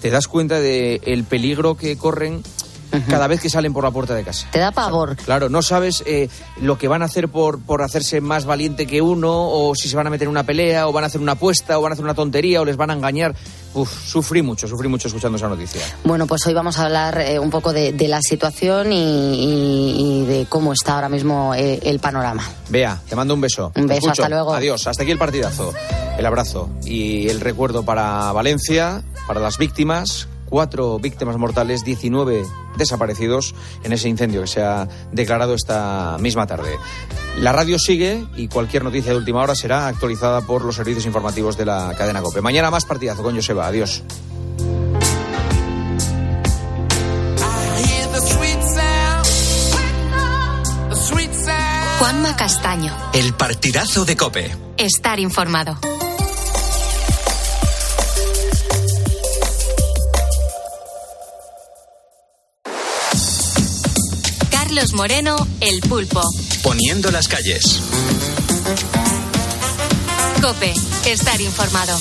te 0.00 0.10
das 0.10 0.28
cuenta 0.28 0.60
del 0.60 1.00
el 1.04 1.24
peligro 1.24 1.76
que 1.76 1.96
corren 1.96 2.42
cada 3.08 3.26
vez 3.26 3.40
que 3.40 3.50
salen 3.50 3.72
por 3.72 3.84
la 3.84 3.90
puerta 3.90 4.14
de 4.14 4.24
casa. 4.24 4.46
Te 4.50 4.58
da 4.58 4.70
pavor. 4.72 5.16
Claro, 5.16 5.48
no 5.48 5.62
sabes 5.62 6.02
eh, 6.06 6.28
lo 6.60 6.78
que 6.78 6.88
van 6.88 7.02
a 7.02 7.06
hacer 7.06 7.28
por, 7.28 7.60
por 7.60 7.82
hacerse 7.82 8.20
más 8.20 8.44
valiente 8.44 8.86
que 8.86 9.00
uno, 9.02 9.30
o 9.32 9.74
si 9.74 9.88
se 9.88 9.96
van 9.96 10.06
a 10.06 10.10
meter 10.10 10.24
en 10.26 10.30
una 10.30 10.44
pelea, 10.44 10.88
o 10.88 10.92
van 10.92 11.04
a 11.04 11.08
hacer 11.08 11.20
una 11.20 11.32
apuesta, 11.32 11.78
o 11.78 11.82
van 11.82 11.92
a 11.92 11.94
hacer 11.94 12.04
una 12.04 12.14
tontería, 12.14 12.60
o 12.60 12.64
les 12.64 12.76
van 12.76 12.90
a 12.90 12.94
engañar. 12.94 13.34
Uf, 13.74 13.90
sufrí 14.08 14.42
mucho, 14.42 14.66
sufrí 14.66 14.88
mucho 14.88 15.08
escuchando 15.08 15.36
esa 15.36 15.48
noticia. 15.48 15.80
Bueno, 16.04 16.26
pues 16.26 16.46
hoy 16.46 16.54
vamos 16.54 16.78
a 16.78 16.84
hablar 16.86 17.18
eh, 17.20 17.38
un 17.38 17.50
poco 17.50 17.72
de, 17.72 17.92
de 17.92 18.08
la 18.08 18.20
situación 18.22 18.92
y, 18.92 18.96
y- 18.98 20.22
y 20.22 20.26
de 20.26 20.46
cómo 20.48 20.72
está 20.72 20.94
ahora 20.94 21.08
mismo 21.08 21.54
eh, 21.54 21.78
el 21.82 21.98
panorama. 22.00 22.42
Bea, 22.70 23.00
te 23.08 23.14
mando 23.14 23.34
un 23.34 23.40
beso. 23.40 23.70
Un 23.76 23.86
beso, 23.86 24.10
hasta 24.10 24.28
luego. 24.28 24.54
Adiós, 24.54 24.86
hasta 24.86 25.02
aquí 25.02 25.12
el 25.12 25.18
partidazo. 25.18 25.72
El 26.18 26.26
abrazo 26.26 26.68
y 26.84 27.28
el 27.28 27.40
recuerdo 27.40 27.84
para 27.84 28.32
Valencia, 28.32 29.02
para 29.26 29.38
las 29.40 29.58
víctimas. 29.58 30.26
Cuatro 30.48 30.98
víctimas 30.98 31.36
mortales, 31.36 31.84
19 31.84 32.44
desaparecidos 32.76 33.54
en 33.82 33.92
ese 33.92 34.08
incendio 34.08 34.42
que 34.42 34.46
se 34.46 34.62
ha 34.62 34.88
declarado 35.12 35.54
esta 35.54 36.16
misma 36.20 36.46
tarde. 36.46 36.76
La 37.40 37.52
radio 37.52 37.78
sigue 37.78 38.24
y 38.36 38.48
cualquier 38.48 38.84
noticia 38.84 39.12
de 39.12 39.18
última 39.18 39.42
hora 39.42 39.54
será 39.54 39.88
actualizada 39.88 40.40
por 40.40 40.64
los 40.64 40.76
servicios 40.76 41.06
informativos 41.06 41.56
de 41.56 41.66
la 41.66 41.94
cadena 41.96 42.22
COPE. 42.22 42.40
Mañana 42.40 42.70
más 42.70 42.84
partidazo 42.84 43.22
con 43.22 43.34
Joseba. 43.34 43.66
Adiós. 43.66 44.02
Juanma 51.98 52.36
Castaño. 52.36 52.94
El 53.12 53.34
partidazo 53.34 54.04
de 54.04 54.16
Cope. 54.16 54.56
Estar 54.76 55.18
informado. 55.18 55.78
Carlos 64.78 64.94
Moreno, 64.94 65.48
El 65.60 65.80
Pulpo. 65.80 66.22
Poniendo 66.62 67.10
las 67.10 67.26
calles. 67.26 67.80
Cope. 70.40 70.72
Estar 71.04 71.40
informado. 71.40 71.98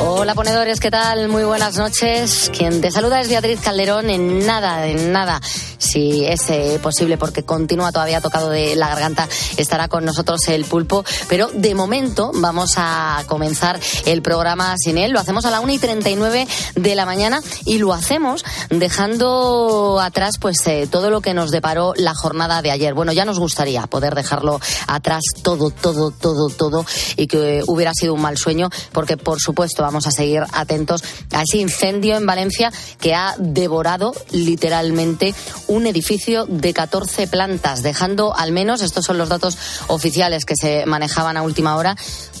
Hola 0.00 0.34
ponedores, 0.34 0.80
¿qué 0.80 0.90
tal? 0.90 1.28
Muy 1.28 1.44
buenas 1.44 1.76
noches. 1.76 2.50
Quien 2.56 2.80
te 2.80 2.90
saluda 2.90 3.20
es 3.20 3.28
Beatriz 3.28 3.60
Calderón. 3.60 4.10
En 4.10 4.44
nada, 4.44 4.88
en 4.88 5.12
nada, 5.12 5.40
si 5.78 6.26
es 6.26 6.50
eh, 6.50 6.78
posible, 6.82 7.16
porque 7.16 7.44
continúa 7.44 7.92
todavía 7.92 8.20
tocado 8.20 8.50
de 8.50 8.76
la 8.76 8.88
garganta, 8.88 9.28
estará 9.56 9.88
con 9.88 10.04
nosotros 10.04 10.40
el 10.48 10.64
pulpo. 10.64 11.04
Pero 11.28 11.48
de 11.52 11.74
momento 11.74 12.32
vamos 12.34 12.74
a 12.76 13.24
comenzar 13.26 13.80
el 14.04 14.22
programa 14.22 14.74
sin 14.76 14.98
él. 14.98 15.12
Lo 15.12 15.20
hacemos 15.20 15.44
a 15.44 15.50
la 15.50 15.60
1 15.60 15.72
y 15.72 15.78
39 15.78 16.48
de 16.74 16.94
la 16.94 17.06
mañana 17.06 17.40
y 17.64 17.78
lo 17.78 17.92
hacemos 17.92 18.44
dejando 18.70 20.00
atrás 20.00 20.36
pues 20.40 20.66
eh, 20.66 20.88
todo 20.90 21.10
lo 21.10 21.20
que 21.20 21.34
nos 21.34 21.50
deparó 21.50 21.94
la 21.96 22.14
jornada 22.14 22.62
de 22.62 22.70
ayer. 22.70 22.94
Bueno, 22.94 23.12
ya 23.12 23.24
nos 23.24 23.38
gustaría 23.38 23.86
poder 23.86 24.14
dejarlo 24.14 24.60
atrás 24.86 25.22
todo, 25.42 25.70
todo, 25.70 26.10
todo, 26.10 26.48
todo 26.48 26.84
y 27.16 27.26
que 27.26 27.62
hubiera 27.66 27.92
sido 27.94 28.14
un 28.14 28.22
mal 28.22 28.36
sueño, 28.36 28.70
porque 28.92 29.16
por 29.16 29.40
supuesto 29.40 29.82
vamos 29.82 30.06
a 30.06 30.10
seguir 30.10 30.42
atentos 30.52 31.02
a 31.32 31.42
ese 31.42 31.58
incendio 31.58 32.16
en 32.16 32.26
Valencia 32.26 32.72
que 33.00 33.14
ha 33.14 33.34
devorado 33.38 34.12
literalmente 34.30 35.34
un 35.68 35.86
edificio 35.86 36.46
de 36.46 36.74
14 36.74 37.28
plantas, 37.28 37.82
dejando 37.82 38.34
al 38.36 38.52
menos, 38.52 38.82
estos 38.82 39.04
son 39.04 39.18
los 39.18 39.28
datos 39.28 39.56
oficiales 39.86 40.44
que 40.44 40.54
se 40.60 40.86
manejaban 40.86 41.36
a 41.36 41.42
última 41.42 41.76
hora, 41.76 41.96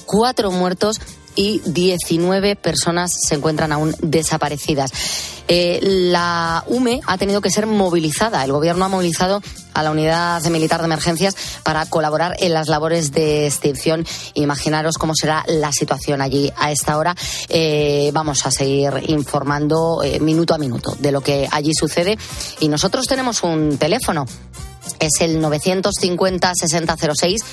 cuatro 0.06 0.50
muertos 0.50 1.00
y 1.38 1.60
19 1.66 2.56
personas 2.56 3.12
se 3.16 3.36
encuentran 3.36 3.70
aún 3.70 3.94
desaparecidas. 4.02 4.90
Eh, 5.46 5.78
la 5.80 6.64
UME 6.66 7.00
ha 7.06 7.16
tenido 7.16 7.40
que 7.40 7.48
ser 7.48 7.66
movilizada. 7.66 8.42
El 8.42 8.50
gobierno 8.50 8.84
ha 8.84 8.88
movilizado 8.88 9.40
a 9.72 9.84
la 9.84 9.92
unidad 9.92 10.42
militar 10.50 10.80
de 10.80 10.86
emergencias 10.86 11.36
para 11.62 11.86
colaborar 11.86 12.34
en 12.40 12.54
las 12.54 12.66
labores 12.66 13.12
de 13.12 13.46
extinción. 13.46 14.04
Imaginaros 14.34 14.98
cómo 14.98 15.14
será 15.14 15.44
la 15.46 15.70
situación 15.70 16.22
allí 16.22 16.52
a 16.56 16.72
esta 16.72 16.98
hora. 16.98 17.14
Eh, 17.48 18.10
vamos 18.12 18.44
a 18.44 18.50
seguir 18.50 18.92
informando 19.06 20.02
eh, 20.02 20.18
minuto 20.18 20.54
a 20.54 20.58
minuto 20.58 20.96
de 20.98 21.12
lo 21.12 21.20
que 21.20 21.48
allí 21.52 21.72
sucede. 21.72 22.18
Y 22.58 22.66
nosotros 22.66 23.06
tenemos 23.06 23.44
un 23.44 23.78
teléfono. 23.78 24.26
Es 24.98 25.20
el 25.20 25.40
950 25.40 26.52
6006 26.52 27.44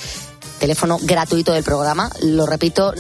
teléfono 0.60 0.98
gratuito 1.02 1.54
del 1.54 1.64
programa. 1.64 2.10
Lo 2.22 2.46
repito, 2.46 2.94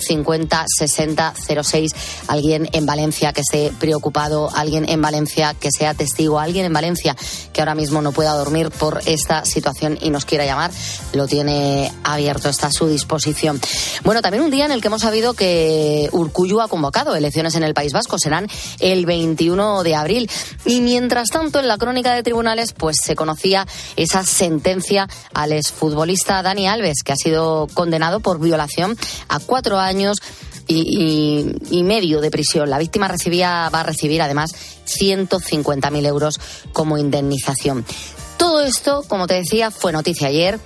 950 0.00 0.64
60 0.66 1.34
06. 1.62 1.92
Alguien 2.28 2.68
en 2.72 2.86
Valencia 2.86 3.32
que 3.32 3.42
esté 3.42 3.72
preocupado, 3.78 4.50
alguien 4.54 4.88
en 4.88 5.00
Valencia 5.02 5.54
que 5.54 5.70
sea 5.70 5.94
testigo, 5.94 6.38
alguien 6.38 6.66
en 6.66 6.72
Valencia 6.72 7.16
que 7.52 7.60
ahora 7.60 7.74
mismo 7.74 8.02
no 8.02 8.12
pueda 8.12 8.32
dormir 8.32 8.70
por 8.70 9.00
esta 9.06 9.44
situación 9.44 9.98
y 10.00 10.10
nos 10.10 10.24
quiera 10.24 10.44
llamar, 10.44 10.70
lo 11.12 11.26
tiene 11.26 11.92
abierto, 12.04 12.48
está 12.48 12.68
a 12.68 12.72
su 12.72 12.88
disposición. 12.88 13.60
Bueno, 14.04 14.22
también 14.22 14.44
un 14.44 14.50
día 14.50 14.64
en 14.64 14.72
el 14.72 14.80
que 14.80 14.88
hemos 14.88 15.02
sabido 15.02 15.34
que 15.34 16.08
Urcuyu 16.12 16.60
ha 16.60 16.68
convocado 16.68 17.14
elecciones 17.14 17.54
en 17.54 17.62
el 17.62 17.74
País 17.74 17.92
Vasco, 17.92 18.18
serán 18.18 18.48
el 18.78 19.06
21 19.06 19.82
de 19.82 19.94
abril. 19.94 20.30
Y 20.64 20.80
mientras 20.80 21.28
tanto, 21.28 21.58
en 21.58 21.68
la 21.68 21.78
crónica 21.78 22.14
de 22.14 22.22
tribunales, 22.22 22.72
pues 22.72 22.96
se 23.02 23.14
conocía 23.16 23.66
esa 23.96 24.24
sentencia 24.24 25.08
al 25.34 25.52
exfutbolista 25.52 26.42
Dani 26.42 26.68
Alves, 26.68 27.02
que 27.04 27.12
ha 27.12 27.16
sido 27.16 27.66
condenado 27.74 28.20
por 28.20 28.38
violación 28.38 28.96
a 29.28 29.38
cuatro 29.38 29.78
años 29.78 29.89
y, 30.66 31.56
y, 31.70 31.82
medio 31.82 32.20
de 32.20 32.30
prisión. 32.30 32.70
La 32.70 32.78
víctima 32.78 33.08
recibía, 33.08 33.68
va 33.74 33.80
a 33.80 33.84
recibir 33.84 34.22
además 34.22 34.52
150.000 34.86 36.06
euros 36.06 36.40
como 36.72 36.98
indemnización. 36.98 37.84
Todo 38.36 38.62
esto, 38.62 39.02
como 39.08 39.26
te 39.26 39.34
decía, 39.34 39.70
fue 39.70 39.92
noticia 39.92 40.28
ayer. 40.28 40.60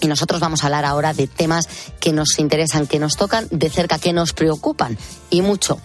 Y 0.00 0.08
nosotros 0.08 0.40
vamos 0.40 0.62
a 0.62 0.66
hablar 0.66 0.84
ahora 0.84 1.14
de 1.14 1.28
temas 1.28 1.68
que 2.00 2.12
nos 2.12 2.38
interesan, 2.38 2.86
que 2.88 2.98
nos 2.98 3.16
tocan 3.16 3.46
de 3.50 3.70
cerca, 3.70 3.98
que 3.98 4.12
nos 4.12 4.32
preocupan 4.32 4.98
y 5.30 5.42
mucho. 5.42 5.78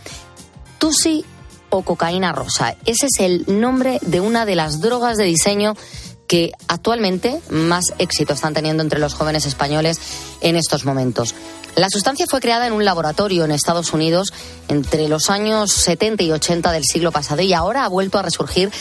Tusi 0.80 1.24
o 1.70 1.84
cocaína 1.84 2.32
rosa. 2.32 2.76
Ese 2.86 3.08
es 3.08 3.20
el 3.20 3.46
nombre 3.48 4.00
de 4.02 4.20
una 4.20 4.46
de 4.46 4.56
las 4.56 4.82
drogas 4.82 5.18
de 5.18 5.26
diseño 5.26 5.76
que 6.28 6.52
actualmente 6.68 7.40
más 7.50 7.94
éxito 8.00 8.34
están 8.34 8.54
teniendo 8.54 8.84
entre 8.84 9.00
los 9.00 9.14
jóvenes 9.14 9.46
españoles 9.46 10.00
en 10.42 10.56
estos 10.56 10.86
momentos. 10.86 11.34
La 11.78 11.92
sustancia 11.92 12.26
fue 12.28 12.40
creada 12.40 12.66
en 12.66 12.74
un 12.74 12.86
laboratorio 12.86 13.46
en 13.46 13.52
Estados 13.52 13.94
Unidos 13.94 14.34
entre 14.68 15.08
los 15.08 15.30
años 15.30 15.72
70 15.72 16.24
y 16.24 16.32
80 16.32 16.72
del 16.72 16.84
siglo 16.84 17.12
pasado 17.12 17.44
y 17.44 17.54
ahora 17.54 17.86
ha 17.86 17.88
vuelto 17.88 18.18
a 18.18 18.24
resurgir 18.24 18.72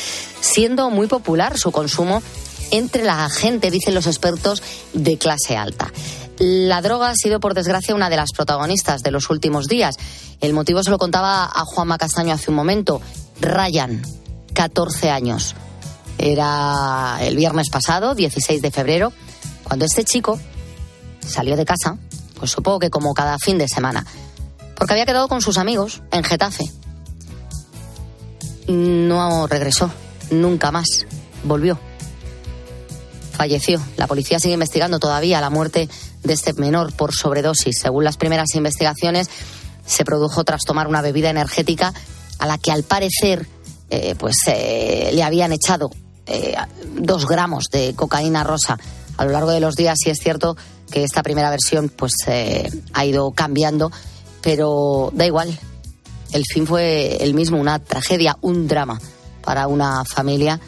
siendo 0.41 0.89
muy 0.89 1.07
popular 1.07 1.59
su 1.59 1.73
consumo 1.73 2.23
entre 2.71 3.05
la 3.05 3.29
gente, 3.29 3.71
dicen 3.71 3.95
los 3.95 4.07
expertos, 4.07 4.63
de 4.95 5.19
clase 5.19 5.59
alta. 5.59 5.93
La 6.39 6.81
droga 6.81 7.11
ha 7.11 7.15
sido, 7.15 7.39
por 7.39 7.53
desgracia, 7.53 7.95
una 7.95 8.09
de 8.09 8.17
las 8.17 8.33
protagonistas 8.33 9.03
de 9.03 9.11
los 9.11 9.29
últimos 9.29 9.69
días. 9.69 9.97
El 10.41 10.55
motivo 10.55 10.83
se 10.83 10.91
lo 10.91 10.97
contaba 10.97 11.45
a 11.45 11.65
Juanma 11.67 11.99
Castaño 11.99 12.33
hace 12.33 12.51
un 12.51 12.57
momento. 12.57 13.03
Ryan, 13.43 14.01
14 14.55 15.11
años. 15.11 15.55
Era 16.17 17.19
el 17.21 17.37
viernes 17.37 17.69
pasado, 17.69 18.15
16 18.15 18.63
de 18.63 18.71
febrero, 18.71 19.13
cuando 19.65 19.85
este 19.85 20.03
chico 20.03 20.41
salió 21.21 21.57
de 21.57 21.67
casa, 21.67 21.99
pues 22.39 22.51
supongo 22.51 22.79
que 22.79 22.91
como 22.91 23.15
cada 23.15 23.39
fin 23.39 23.59
de 23.59 23.69
semana, 23.69 24.07
porque 24.77 24.93
había 24.93 25.07
quedado 25.07 25.29
con 25.29 25.41
sus 25.41 25.59
amigos 25.59 26.03
en 26.13 26.23
Getafe. 26.23 26.65
No 28.69 29.47
regresó, 29.47 29.91
nunca 30.31 30.71
más, 30.71 31.07
volvió. 31.45 31.79
Falleció. 33.33 33.81
La 33.97 34.07
policía 34.07 34.41
sigue 34.41 34.55
investigando 34.55 34.99
todavía 34.99 35.41
la 35.41 35.51
muerte 35.51 35.89
de 36.23 36.33
este 36.33 36.53
menor 36.55 36.93
por 36.95 37.15
sobredosis. 37.15 37.79
Según 37.81 38.05
las 38.05 38.17
primeras 38.17 38.55
investigaciones, 38.55 39.29
se 39.85 40.05
produjo 40.05 40.43
tras 40.45 40.63
tomar 40.63 40.89
una 40.89 41.03
bebida 41.03 41.31
energética 41.31 41.93
a 42.39 42.47
la 42.47 42.59
que 42.59 42.73
al 42.73 42.83
parecer 42.83 43.47
eh, 43.91 44.15
pues 44.19 44.37
eh, 44.49 45.11
le 45.13 45.23
habían 45.23 45.53
echado 45.53 45.91
eh, 46.27 46.57
dos 46.99 47.27
gramos 47.27 47.67
de 47.71 47.95
cocaína 47.95 48.43
rosa 48.43 48.79
a 49.17 49.25
lo 49.25 49.31
largo 49.31 49.51
de 49.51 49.61
los 49.61 49.77
días. 49.77 49.99
Sí 50.03 50.11
es 50.11 50.19
cierto 50.19 50.57
que 50.91 51.05
esta 51.05 51.23
primera 51.23 51.51
versión 51.51 51.89
pues 51.89 52.13
eh, 52.27 52.71
ha 52.93 53.05
ido 53.05 53.31
cambiando, 53.33 53.91
pero 54.41 55.11
da 55.15 55.27
igual. 55.27 55.59
El 56.33 56.45
fin 56.53 56.67
fue 56.67 57.23
el 57.23 57.35
mismo, 57.35 57.59
una 57.59 57.79
tragedia, 57.79 58.37
un 58.41 58.67
drama 58.67 59.01
para 59.43 59.69
una 59.69 60.05
familia 60.05 60.61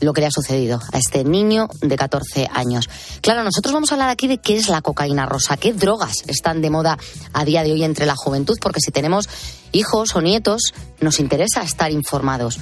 lo 0.00 0.12
que 0.12 0.20
le 0.20 0.26
ha 0.26 0.30
sucedido 0.30 0.80
a 0.92 0.98
este 0.98 1.24
niño 1.24 1.68
de 1.80 1.96
14 1.96 2.48
años. 2.52 2.90
Claro, 3.22 3.42
nosotros 3.42 3.72
vamos 3.72 3.90
a 3.90 3.94
hablar 3.94 4.10
aquí 4.10 4.26
de 4.26 4.38
qué 4.38 4.56
es 4.56 4.68
la 4.68 4.82
cocaína 4.82 5.24
rosa, 5.24 5.56
qué 5.56 5.72
drogas 5.72 6.24
están 6.26 6.60
de 6.60 6.68
moda 6.68 6.98
a 7.32 7.44
día 7.44 7.62
de 7.62 7.72
hoy 7.72 7.84
entre 7.84 8.04
la 8.04 8.16
juventud, 8.16 8.58
porque 8.60 8.80
si 8.80 8.90
tenemos 8.90 9.28
hijos 9.72 10.14
o 10.14 10.20
nietos, 10.20 10.74
nos 11.00 11.20
interesa 11.20 11.62
estar 11.62 11.90
informados 11.90 12.58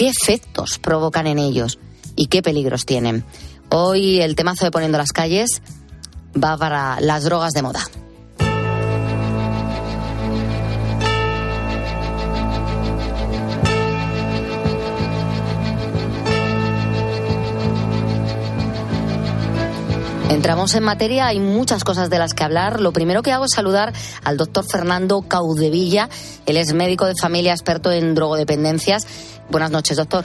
qué 0.00 0.08
efectos 0.08 0.78
provocan 0.78 1.26
en 1.26 1.38
ellos 1.38 1.78
y 2.16 2.28
qué 2.28 2.40
peligros 2.40 2.86
tienen. 2.86 3.22
Hoy 3.72 4.20
el 4.20 4.34
temazo 4.34 4.64
de 4.64 4.72
Poniendo 4.72 4.98
las 4.98 5.12
calles 5.12 5.62
va 6.36 6.56
para 6.56 7.00
las 7.00 7.22
drogas 7.22 7.52
de 7.52 7.62
moda. 7.62 7.80
Entramos 20.30 20.74
en 20.74 20.82
materia, 20.82 21.28
hay 21.28 21.38
muchas 21.38 21.84
cosas 21.84 22.10
de 22.10 22.18
las 22.18 22.34
que 22.34 22.42
hablar. 22.42 22.80
Lo 22.80 22.92
primero 22.92 23.22
que 23.22 23.30
hago 23.30 23.44
es 23.44 23.52
saludar 23.52 23.92
al 24.24 24.36
doctor 24.36 24.64
Fernando 24.68 25.22
Caudevilla. 25.22 26.08
Él 26.46 26.56
es 26.56 26.72
médico 26.72 27.06
de 27.06 27.14
familia, 27.14 27.52
experto 27.52 27.92
en 27.92 28.16
drogodependencias. 28.16 29.06
Buenas 29.48 29.70
noches, 29.70 29.96
doctor. 29.96 30.24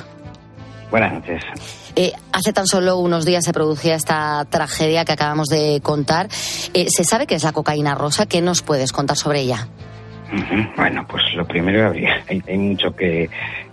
Buenas 0.90 1.14
noches. 1.14 1.44
Eh, 1.96 2.12
hace 2.34 2.52
tan 2.52 2.68
solo 2.68 2.98
unos 2.98 3.26
días 3.26 3.46
se 3.46 3.54
producía 3.54 3.96
esta 3.96 4.46
tragedia 4.50 5.06
que 5.06 5.14
acabamos 5.14 5.48
de 5.48 5.80
contar. 5.82 6.28
Eh, 6.74 6.88
¿Se 6.90 7.04
sabe 7.04 7.26
qué 7.26 7.36
es 7.36 7.44
la 7.44 7.54
cocaína 7.54 7.96
rosa? 7.96 8.26
¿Qué 8.26 8.42
nos 8.42 8.62
puedes 8.62 8.92
contar 8.92 9.16
sobre 9.16 9.42
ella? 9.42 9.68
Bueno, 10.76 11.06
pues 11.08 11.24
lo 11.36 11.46
primero, 11.46 11.92
hay, 11.92 12.42
hay 12.48 12.58
mucho 12.58 12.96
que, 12.96 13.30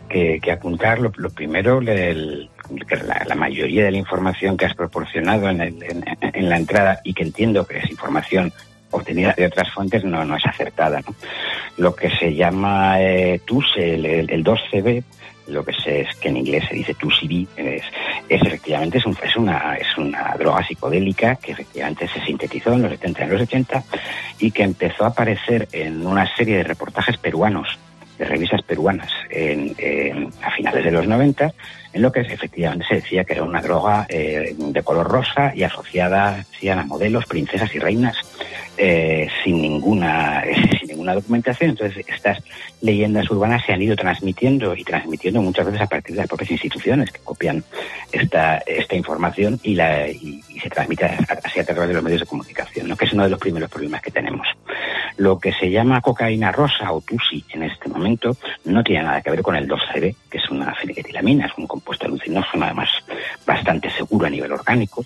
que, 0.09 0.53
apuntar. 0.53 1.01
Lo, 1.01 1.11
primero, 1.31 1.81
la, 1.81 3.35
mayoría 3.35 3.85
de 3.85 3.91
la 3.91 3.97
información 3.97 4.57
que 4.57 4.67
has 4.67 4.75
proporcionado 4.75 5.49
en, 5.49 5.61
el, 5.61 6.05
en, 6.21 6.49
la 6.49 6.57
entrada 6.57 7.01
y 7.05 7.15
que 7.15 7.23
entiendo 7.25 7.67
que 7.67 7.79
es 7.79 7.91
información 7.91 8.53
obtenida 8.91 9.35
de 9.37 9.47
otras 9.47 9.73
fuentes 9.73 10.05
no, 10.05 10.25
no 10.25 10.37
es 10.37 10.45
acertada. 10.45 11.01
Lo 11.79 11.95
que 11.97 12.11
se 12.11 12.35
llama 12.35 13.01
eh, 13.01 13.41
TUS, 13.45 13.65
el, 13.77 14.05
el, 14.05 14.31
el 14.31 14.45
2CB, 14.45 15.03
lo 15.47 15.65
que 15.65 15.73
se, 15.73 16.03
es 16.03 16.17
que 16.17 16.29
en 16.29 16.39
inglés 16.39 16.65
se 16.69 16.75
dice 16.75 16.95
2CB, 16.95 17.47
es, 17.57 17.83
es 18.29 18.43
efectivamente 18.43 18.99
es, 18.99 19.07
un, 19.07 19.17
es, 19.23 19.37
una, 19.37 19.77
es 19.77 19.97
una 19.97 20.35
droga 20.39 20.67
psicodélica 20.67 21.37
que 21.37 21.53
efectivamente 21.53 22.09
se 22.09 22.21
sintetizó 22.25 22.73
en 22.73 22.83
los 22.83 22.91
70 22.93 23.21
y 23.21 23.25
en 23.25 23.31
los 23.31 23.43
80 23.43 23.85
y 24.39 24.51
que 24.51 24.63
empezó 24.63 25.05
a 25.05 25.09
aparecer 25.09 25.69
en 25.73 26.07
una 26.07 26.35
serie 26.37 26.59
de 26.59 26.65
reportajes 26.65 27.17
peruanos 27.17 27.79
de 28.19 28.25
revistas 28.29 28.63
peruanas 28.63 29.11
en, 29.31 30.31
a 30.43 30.51
finales 30.53 30.85
de 30.85 30.91
los 30.91 31.07
90, 31.07 31.53
en 31.93 32.03
lo 32.03 32.13
que 32.13 32.21
efectivamente 32.21 32.87
se 32.89 32.97
decía 32.97 33.25
que 33.25 33.33
era 33.33 33.43
una 33.43 33.61
droga 33.61 34.07
eh, 34.09 34.55
de 34.57 34.83
color 34.83 35.09
rosa 35.09 35.53
y 35.55 35.63
asociada 35.63 36.45
a 36.71 36.85
modelos, 36.85 37.27
princesas 37.27 37.75
y 37.75 37.79
reinas, 37.79 38.17
eh, 38.77 39.29
sin 39.43 39.61
ninguna 39.61 40.45
ninguna 41.03 41.15
documentación. 41.15 41.71
Entonces, 41.71 42.05
estas 42.09 42.43
leyendas 42.81 43.31
urbanas 43.31 43.65
se 43.65 43.73
han 43.73 43.83
ido 43.83 43.97
transmitiendo 43.97 44.75
y 44.75 44.85
transmitiendo 44.85 45.43
muchas 45.43 45.67
veces 45.67 45.81
a 45.81 45.87
partir 45.87 46.15
de 46.15 46.23
las 46.23 46.29
propias 46.29 46.51
instituciones 46.51 47.11
que 47.11 47.21
copian 47.21 47.65
esta, 48.13 48.59
esta 48.59 48.95
información 48.95 49.59
y, 49.63 49.75
la, 49.75 50.09
y, 50.09 50.43
se 50.63 50.71
transmite 50.71 51.05
así 51.05 51.61
a 51.61 51.65
través 51.65 51.89
de 51.89 51.95
los 51.95 52.03
medios 52.03 52.21
de 52.21 52.27
comunicación, 52.27 52.89
¿no? 52.89 52.97
que 52.97 53.05
es 53.05 53.13
uno 53.13 53.25
de 53.25 53.31
los 53.31 53.41
primeros 53.41 53.71
problemas 53.71 54.01
que 54.01 54.11
tenemos. 54.11 54.47
Lo 55.17 55.39
que 55.39 55.53
se 55.53 55.71
llama 55.71 56.01
cocaína 56.01 56.53
rosa 56.53 56.93
o 56.93 57.01
tusi 57.01 57.45
en 57.51 57.65
este 57.65 57.89
momento 57.89 58.37
no 58.65 58.83
tiene 58.83 59.03
nada 59.03 59.21
que 59.21 59.31
ver 59.31 59.43
con 59.43 59.57
el 59.57 59.69
2CB, 59.69 60.15
que 60.31 60.39
es 60.39 60.51
una 60.51 60.75
feniletilamina, 60.75 61.47
es 61.47 61.53
un 61.59 61.67
compuesto 61.67 62.07
alucinógeno, 62.07 62.65
además 62.65 62.89
bastante 63.45 63.91
seguro 63.91 64.27
a 64.27 64.31
nivel 64.31 64.53
orgánico, 64.53 65.05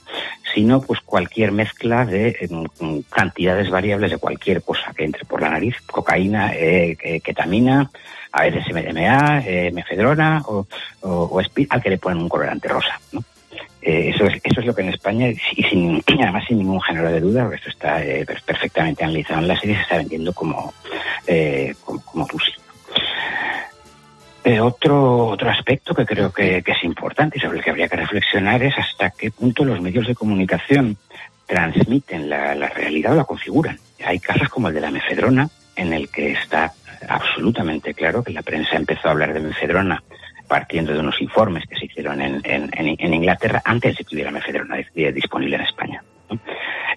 sino 0.57 0.81
pues 0.81 1.01
cualquier 1.03 1.53
mezcla 1.53 2.07
de 2.07 2.29
eh, 2.29 3.03
cantidades 3.11 3.69
variables 3.69 4.11
de 4.11 4.17
cualquier 4.17 4.63
cosa 4.63 4.95
que 4.97 5.05
entre 5.05 5.27
por 5.27 5.43
la 5.43 5.51
nariz, 5.51 5.77
cocaína, 5.85 6.55
eh, 6.55 7.21
ketamina, 7.23 7.91
a 8.33 8.43
veces 8.43 8.65
MDMA, 8.73 9.43
eh, 9.47 9.71
mefedrona 9.71 10.43
o, 10.47 10.67
o, 11.03 11.41
al 11.69 11.83
que 11.83 11.91
le 11.91 11.99
ponen 11.99 12.23
un 12.23 12.29
colorante 12.31 12.69
rosa. 12.69 12.99
Eh, 13.83 14.13
eso, 14.15 14.25
es, 14.25 14.41
eso 14.43 14.61
es 14.61 14.67
lo 14.67 14.75
que 14.75 14.81
en 14.81 14.89
España, 14.89 15.29
y, 15.29 15.63
sin, 15.65 16.03
además 16.23 16.45
sin 16.49 16.57
ningún 16.57 16.81
género 16.81 17.13
de 17.13 17.21
duda, 17.21 17.43
porque 17.43 17.57
esto 17.57 17.69
está 17.69 18.03
eh, 18.03 18.25
perfectamente 18.25 19.05
analizado 19.05 19.41
en 19.43 19.49
la 19.49 19.61
serie, 19.61 19.77
se 19.77 19.83
está 19.83 19.99
vendiendo 19.99 20.33
como, 20.33 20.73
eh, 21.27 21.75
como, 21.85 22.01
como 22.01 22.27
fusil. 22.27 22.55
Eh, 24.47 24.61
otro, 24.61 25.27
otro 25.27 25.51
aspecto 25.51 25.93
que 25.93 26.07
creo 26.07 26.33
que, 26.33 26.63
es 26.65 26.85
importante 26.85 27.37
y 27.37 27.41
sobre 27.41 27.59
el 27.59 27.65
que 27.65 27.71
habría 27.71 27.89
que 27.89 27.97
reflexionar 27.97 28.63
es 28.63 28.79
hasta 28.79 29.11
qué 29.11 29.33
punto 29.33 29.65
los 29.65 29.81
medios 29.81 30.07
de 30.07 30.15
comunicación 30.15 30.97
transmiten 31.47 32.31
la, 32.31 32.55
la 32.55 32.69
realidad 32.69 33.15
o 33.15 33.17
la 33.17 33.25
configuran. 33.25 33.77
Hay 34.05 34.21
casos 34.21 34.49
como 34.49 34.69
el 34.69 34.75
de 34.75 34.83
la 34.83 34.93
mefedrona, 34.93 35.49
en 35.75 35.93
el 35.93 36.09
que 36.11 36.31
está 36.31 36.73
absolutamente 37.09 37.93
claro 37.93 38.23
que 38.23 38.33
la 38.33 38.43
prensa 38.43 38.77
empezó 38.77 39.09
a 39.09 39.11
hablar 39.11 39.35
de 39.35 39.41
mefedrona 39.41 40.01
partiendo 40.47 40.93
de 40.93 41.01
unos 41.01 41.21
informes 41.21 41.65
que 41.69 41.75
se 41.75 41.87
hicieron 41.87 42.21
en, 42.21 42.41
en, 42.45 43.15
Inglaterra 43.15 43.63
antes 43.65 43.97
de 43.97 44.05
que 44.05 44.15
hubiera 44.15 44.31
mefedrona 44.31 44.77
disponible 44.95 45.57
en 45.57 45.63
España. 45.63 46.05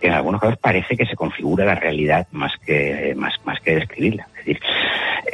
En 0.02 0.14
algunos 0.14 0.40
casos 0.40 0.60
parece 0.60 0.96
que 0.96 1.08
se 1.08 1.16
configura 1.16 1.66
la 1.66 1.76
realidad 1.76 2.28
más 2.32 2.54
que 2.64 3.14
más 3.18 3.34
más 3.44 3.60
que 3.60 3.76
describirla. 3.76 4.28
Es 4.38 4.46
decir, 4.46 4.62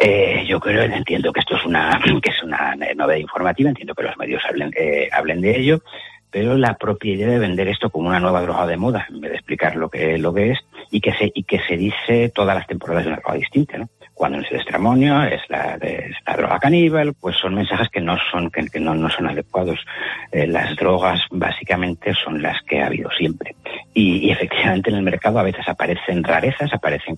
eh, 0.06 0.46
yo 0.48 0.60
creo, 0.60 0.84
entiendo 0.84 1.34
que 1.34 1.40
esto 1.40 1.56
es 1.56 1.66
una 1.66 2.00
que 2.22 2.30
es 2.30 2.44
una 2.44 2.76
novedad 2.96 3.18
informativa, 3.18 3.70
entiendo 3.70 3.96
que 3.96 4.04
los 4.04 4.18
medios 4.18 4.44
hablen 4.48 4.72
eh, 4.78 5.10
hablen 5.12 5.42
de 5.42 5.58
ello, 5.58 5.82
pero 6.30 6.56
la 6.58 6.76
propia 6.76 7.14
idea 7.14 7.28
de 7.28 7.40
vender 7.40 7.68
esto 7.70 7.90
como 7.90 8.10
una 8.10 8.20
nueva 8.20 8.42
droga 8.42 8.68
de 8.68 8.78
moda, 8.78 9.08
en 9.10 9.22
vez 9.22 9.32
de 9.32 9.38
explicar 9.38 9.76
lo 9.76 9.90
que 9.90 10.18
lo 10.20 10.32
que 10.32 10.52
es, 10.52 10.60
y 10.92 11.02
que 11.02 11.14
se 11.14 11.32
y 11.34 11.44
que 11.44 11.60
se 11.60 11.76
dice 11.76 12.32
todas 12.36 12.56
las 12.56 12.68
temporadas 12.68 13.06
de 13.06 13.12
una 13.14 13.20
droga 13.20 13.38
distinta, 13.40 13.78
¿no? 13.80 13.90
Cuando 14.16 14.40
es 14.40 14.50
el 14.50 14.62
estramonio, 14.62 15.22
es 15.24 15.42
la, 15.50 15.76
es 15.82 16.16
la 16.26 16.38
droga 16.38 16.58
caníbal, 16.58 17.14
pues 17.14 17.36
son 17.36 17.54
mensajes 17.54 17.90
que 17.90 18.00
no 18.00 18.18
son 18.32 18.50
que, 18.50 18.80
no, 18.80 18.96
no, 18.96 19.10
son 19.10 19.28
adecuados. 19.28 19.78
Eh, 20.32 20.48
las 20.48 20.76
drogas 20.78 21.20
básicamente 21.32 22.14
son 22.24 22.42
las 22.42 22.62
que 22.64 22.82
ha 22.82 22.88
habido 22.88 23.10
siempre. 23.12 23.56
Y, 23.94 24.28
y, 24.28 24.32
efectivamente 24.32 24.90
en 24.90 24.96
el 24.96 25.04
mercado 25.04 25.40
a 25.40 25.44
veces 25.44 25.68
aparecen 25.68 26.24
rarezas, 26.24 26.74
aparecen 26.74 27.18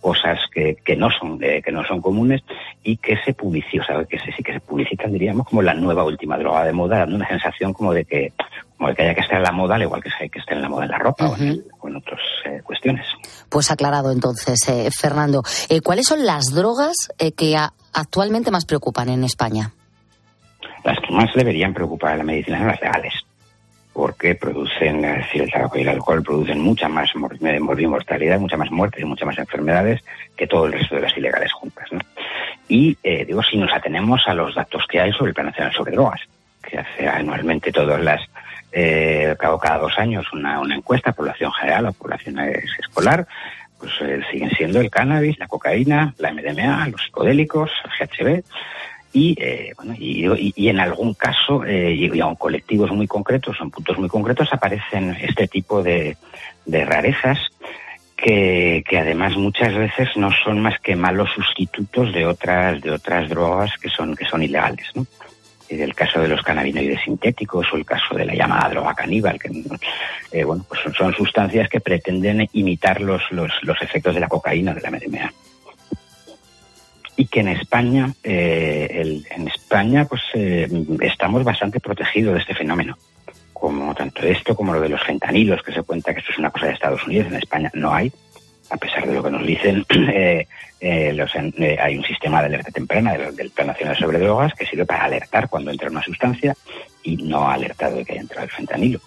cosas 0.00 0.40
que, 0.52 0.76
que 0.84 0.96
no 0.96 1.08
son 1.10 1.38
de, 1.38 1.62
que 1.62 1.72
no 1.72 1.84
son 1.84 2.00
comunes 2.00 2.42
y 2.82 2.96
que 2.96 3.16
se 3.24 3.32
publicitan, 3.32 3.80
o 3.80 3.84
sea, 3.84 4.04
que 4.04 4.18
se, 4.18 4.32
sí 4.32 4.42
que 4.42 4.54
se 4.54 4.60
publicitan, 4.60 5.12
diríamos, 5.12 5.46
como 5.46 5.62
la 5.62 5.74
nueva 5.74 6.04
última 6.04 6.36
droga 6.36 6.64
de 6.64 6.72
moda, 6.72 6.98
dando 6.98 7.16
una 7.16 7.28
sensación 7.28 7.72
como 7.72 7.92
de 7.94 8.04
que 8.04 8.32
como 8.76 8.94
que 8.94 9.02
haya 9.02 9.14
que 9.14 9.20
estar 9.20 9.36
en 9.36 9.42
la 9.44 9.52
moda, 9.52 9.76
al 9.76 9.82
igual 9.82 10.02
que 10.02 10.10
hay 10.20 10.28
que 10.28 10.38
estar 10.38 10.56
en 10.56 10.62
la 10.62 10.68
moda 10.68 10.84
en 10.84 10.90
la 10.90 10.98
ropa 10.98 11.26
uh 11.26 11.34
-huh. 11.34 11.40
o, 11.40 11.42
en, 11.42 11.64
o, 11.80 11.88
en, 11.88 11.96
otras 11.96 12.20
eh, 12.44 12.60
cuestiones. 12.64 13.06
Pues 13.48 13.70
aclarado 13.70 14.10
entonces, 14.10 14.68
eh, 14.68 14.90
Fernando. 14.90 15.42
Eh, 15.68 15.80
¿Cuáles 15.80 16.06
son 16.06 16.24
las 16.26 16.46
drogas 16.54 16.96
eh, 17.18 17.32
que 17.32 17.56
a, 17.56 17.72
actualmente 17.92 18.50
más 18.50 18.64
preocupan 18.64 19.08
en 19.08 19.24
España? 19.24 19.70
Las 20.84 20.98
que 21.00 21.12
más 21.12 21.32
deberían 21.34 21.72
preocupar 21.72 22.12
a 22.12 22.16
la 22.16 22.24
medicina 22.24 22.58
son 22.58 22.66
las 22.66 22.80
legales, 22.80 23.14
porque 23.92 24.34
producen, 24.34 25.04
es 25.04 25.18
decir, 25.18 25.42
el 25.42 25.50
tabaco 25.50 25.78
y 25.78 25.82
el 25.82 25.88
alcohol 25.88 26.22
producen 26.22 26.60
mucha 26.60 26.88
más 26.88 27.10
mortalidad, 27.14 28.38
mucha 28.38 28.56
más 28.56 28.70
muerte 28.70 29.00
y 29.00 29.04
muchas 29.04 29.26
más 29.26 29.38
enfermedades 29.38 30.02
que 30.36 30.46
todo 30.46 30.66
el 30.66 30.72
resto 30.72 30.96
de 30.96 31.02
las 31.02 31.16
ilegales 31.16 31.52
juntas. 31.52 31.86
¿no? 31.90 32.00
Y 32.68 32.98
digo, 33.02 33.42
si 33.42 33.56
nos 33.56 33.72
atenemos 33.72 34.20
a 34.26 34.34
los 34.34 34.54
datos 34.54 34.84
que 34.90 35.00
hay 35.00 35.12
sobre 35.12 35.28
el 35.30 35.34
Plan 35.34 35.46
Nacional 35.46 35.72
sobre 35.72 35.92
Drogas, 35.92 36.20
que 36.62 36.78
hace 36.78 37.08
anualmente 37.08 37.72
todas 37.72 38.02
las 38.02 38.20
eh, 38.74 39.36
cada, 39.38 39.58
cada 39.58 39.78
dos 39.78 39.92
años 39.98 40.26
una, 40.32 40.60
una 40.60 40.74
encuesta, 40.74 41.12
población 41.12 41.52
general 41.52 41.86
o 41.86 41.92
población 41.92 42.38
escolar, 42.80 43.26
pues 43.78 43.92
eh, 44.00 44.20
siguen 44.30 44.50
siendo 44.50 44.80
el 44.80 44.90
cannabis, 44.90 45.38
la 45.38 45.46
cocaína, 45.46 46.14
la 46.18 46.32
MDMA, 46.32 46.88
los 46.88 47.02
psicodélicos, 47.02 47.70
el 47.84 48.08
GHB, 48.08 48.44
y, 49.12 49.36
eh, 49.40 49.72
bueno, 49.76 49.94
y, 49.96 50.52
y, 50.56 50.68
en 50.68 50.80
algún 50.80 51.14
caso, 51.14 51.64
eh, 51.64 51.92
y, 51.92 52.12
y 52.12 52.20
en 52.20 52.34
colectivos 52.34 52.90
muy 52.90 53.06
concretos, 53.06 53.56
en 53.60 53.70
puntos 53.70 53.96
muy 53.96 54.08
concretos, 54.08 54.48
aparecen 54.52 55.16
este 55.20 55.46
tipo 55.46 55.84
de, 55.84 56.16
rarezas 56.66 57.38
que, 58.16 58.82
que, 58.88 58.98
además 58.98 59.36
muchas 59.36 59.72
veces 59.72 60.08
no 60.16 60.30
son 60.44 60.60
más 60.60 60.80
que 60.80 60.96
malos 60.96 61.30
sustitutos 61.32 62.12
de 62.12 62.26
otras, 62.26 62.80
de 62.80 62.90
otras 62.90 63.28
drogas 63.28 63.70
que 63.78 63.88
son, 63.88 64.16
que 64.16 64.24
son 64.24 64.42
ilegales. 64.42 64.90
El 65.68 65.94
caso 65.94 66.20
de 66.20 66.28
los 66.28 66.42
cannabinoides 66.42 67.00
sintéticos 67.02 67.66
o 67.72 67.76
el 67.76 67.84
caso 67.84 68.14
de 68.14 68.24
la 68.24 68.34
llamada 68.34 68.68
droga 68.68 68.94
caníbal, 68.94 69.38
que 69.38 69.50
eh, 70.32 70.44
bueno, 70.44 70.64
pues 70.68 70.80
son, 70.82 70.94
son, 70.94 71.14
sustancias 71.14 71.68
que 71.68 71.80
pretenden 71.80 72.48
imitar 72.52 73.00
los, 73.00 73.22
los, 73.30 73.52
los, 73.62 73.80
efectos 73.82 74.14
de 74.14 74.20
la 74.20 74.28
cocaína, 74.28 74.74
de 74.74 74.80
la 74.80 74.90
MDMA. 74.90 75.32
Y 77.16 77.26
que 77.26 77.40
en 77.40 77.48
España, 77.48 78.12
eh, 78.22 78.88
el, 78.90 79.26
en 79.30 79.48
España, 79.48 80.04
pues 80.04 80.22
eh, 80.34 80.68
estamos 81.00 81.44
bastante 81.44 81.80
protegidos 81.80 82.34
de 82.34 82.40
este 82.40 82.54
fenómeno. 82.54 82.98
Como 83.52 83.94
tanto 83.94 84.22
esto 84.22 84.54
como 84.54 84.74
lo 84.74 84.80
de 84.80 84.88
los 84.88 85.02
fentanilos, 85.02 85.62
que 85.62 85.72
se 85.72 85.82
cuenta 85.82 86.12
que 86.12 86.20
esto 86.20 86.32
es 86.32 86.38
una 86.38 86.50
cosa 86.50 86.66
de 86.66 86.72
Estados 86.72 87.06
Unidos, 87.06 87.28
en 87.28 87.36
España 87.36 87.70
no 87.74 87.94
hay 87.94 88.12
a 88.70 88.76
pesar 88.76 89.06
de 89.06 89.14
lo 89.14 89.22
que 89.22 89.30
nos 89.30 89.46
dicen, 89.46 89.84
eh, 89.88 90.46
eh, 90.80 91.12
los, 91.12 91.30
eh, 91.34 91.78
hay 91.80 91.96
un 91.96 92.04
sistema 92.04 92.40
de 92.40 92.46
alerta 92.46 92.70
temprana 92.70 93.16
del, 93.16 93.34
del, 93.34 93.50
Plan 93.50 93.68
Nacional 93.68 93.96
sobre 93.96 94.18
Drogas 94.18 94.54
que 94.54 94.66
sirve 94.66 94.84
para 94.84 95.04
alertar 95.04 95.48
cuando 95.48 95.70
entra 95.70 95.90
una 95.90 96.02
sustancia 96.02 96.54
y 97.02 97.16
no 97.16 97.48
ha 97.48 97.54
alertado 97.54 97.96
de 97.96 98.04
que 98.04 98.12
haya 98.12 98.22
entrado 98.22 98.44
el 98.44 98.50
fentanilo. 98.50 99.00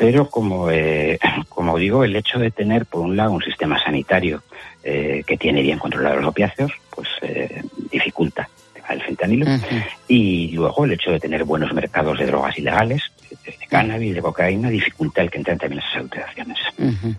Pero 0.00 0.30
como, 0.30 0.70
eh, 0.70 1.18
como 1.50 1.76
digo, 1.76 2.04
el 2.04 2.16
hecho 2.16 2.38
de 2.38 2.50
tener, 2.50 2.86
por 2.86 3.02
un 3.02 3.16
lado, 3.16 3.32
un 3.32 3.42
sistema 3.42 3.78
sanitario 3.78 4.42
eh, 4.82 5.22
que 5.26 5.36
tiene 5.36 5.60
bien 5.60 5.78
controlados 5.78 6.22
los 6.22 6.30
opiáceos, 6.30 6.72
pues 6.90 7.08
eh, 7.20 7.62
dificulta 7.92 8.48
el 8.88 9.02
fentanilo. 9.02 9.46
Uh 9.46 9.50
-huh. 9.50 9.84
Y 10.08 10.50
luego 10.52 10.84
el 10.84 10.92
hecho 10.92 11.12
de 11.12 11.20
tener 11.20 11.44
buenos 11.44 11.72
mercados 11.72 12.18
de 12.18 12.26
drogas 12.26 12.58
ilegales, 12.58 13.02
de 13.44 13.54
cannabis, 13.68 14.14
de 14.14 14.22
cocaína, 14.22 14.68
dificulta 14.68 15.22
el 15.22 15.30
que 15.30 15.38
entren 15.38 15.58
también 15.58 15.80
esas 15.80 15.96
adulteraciones. 15.96 16.58
Uh 16.78 16.86
-huh. 16.86 17.16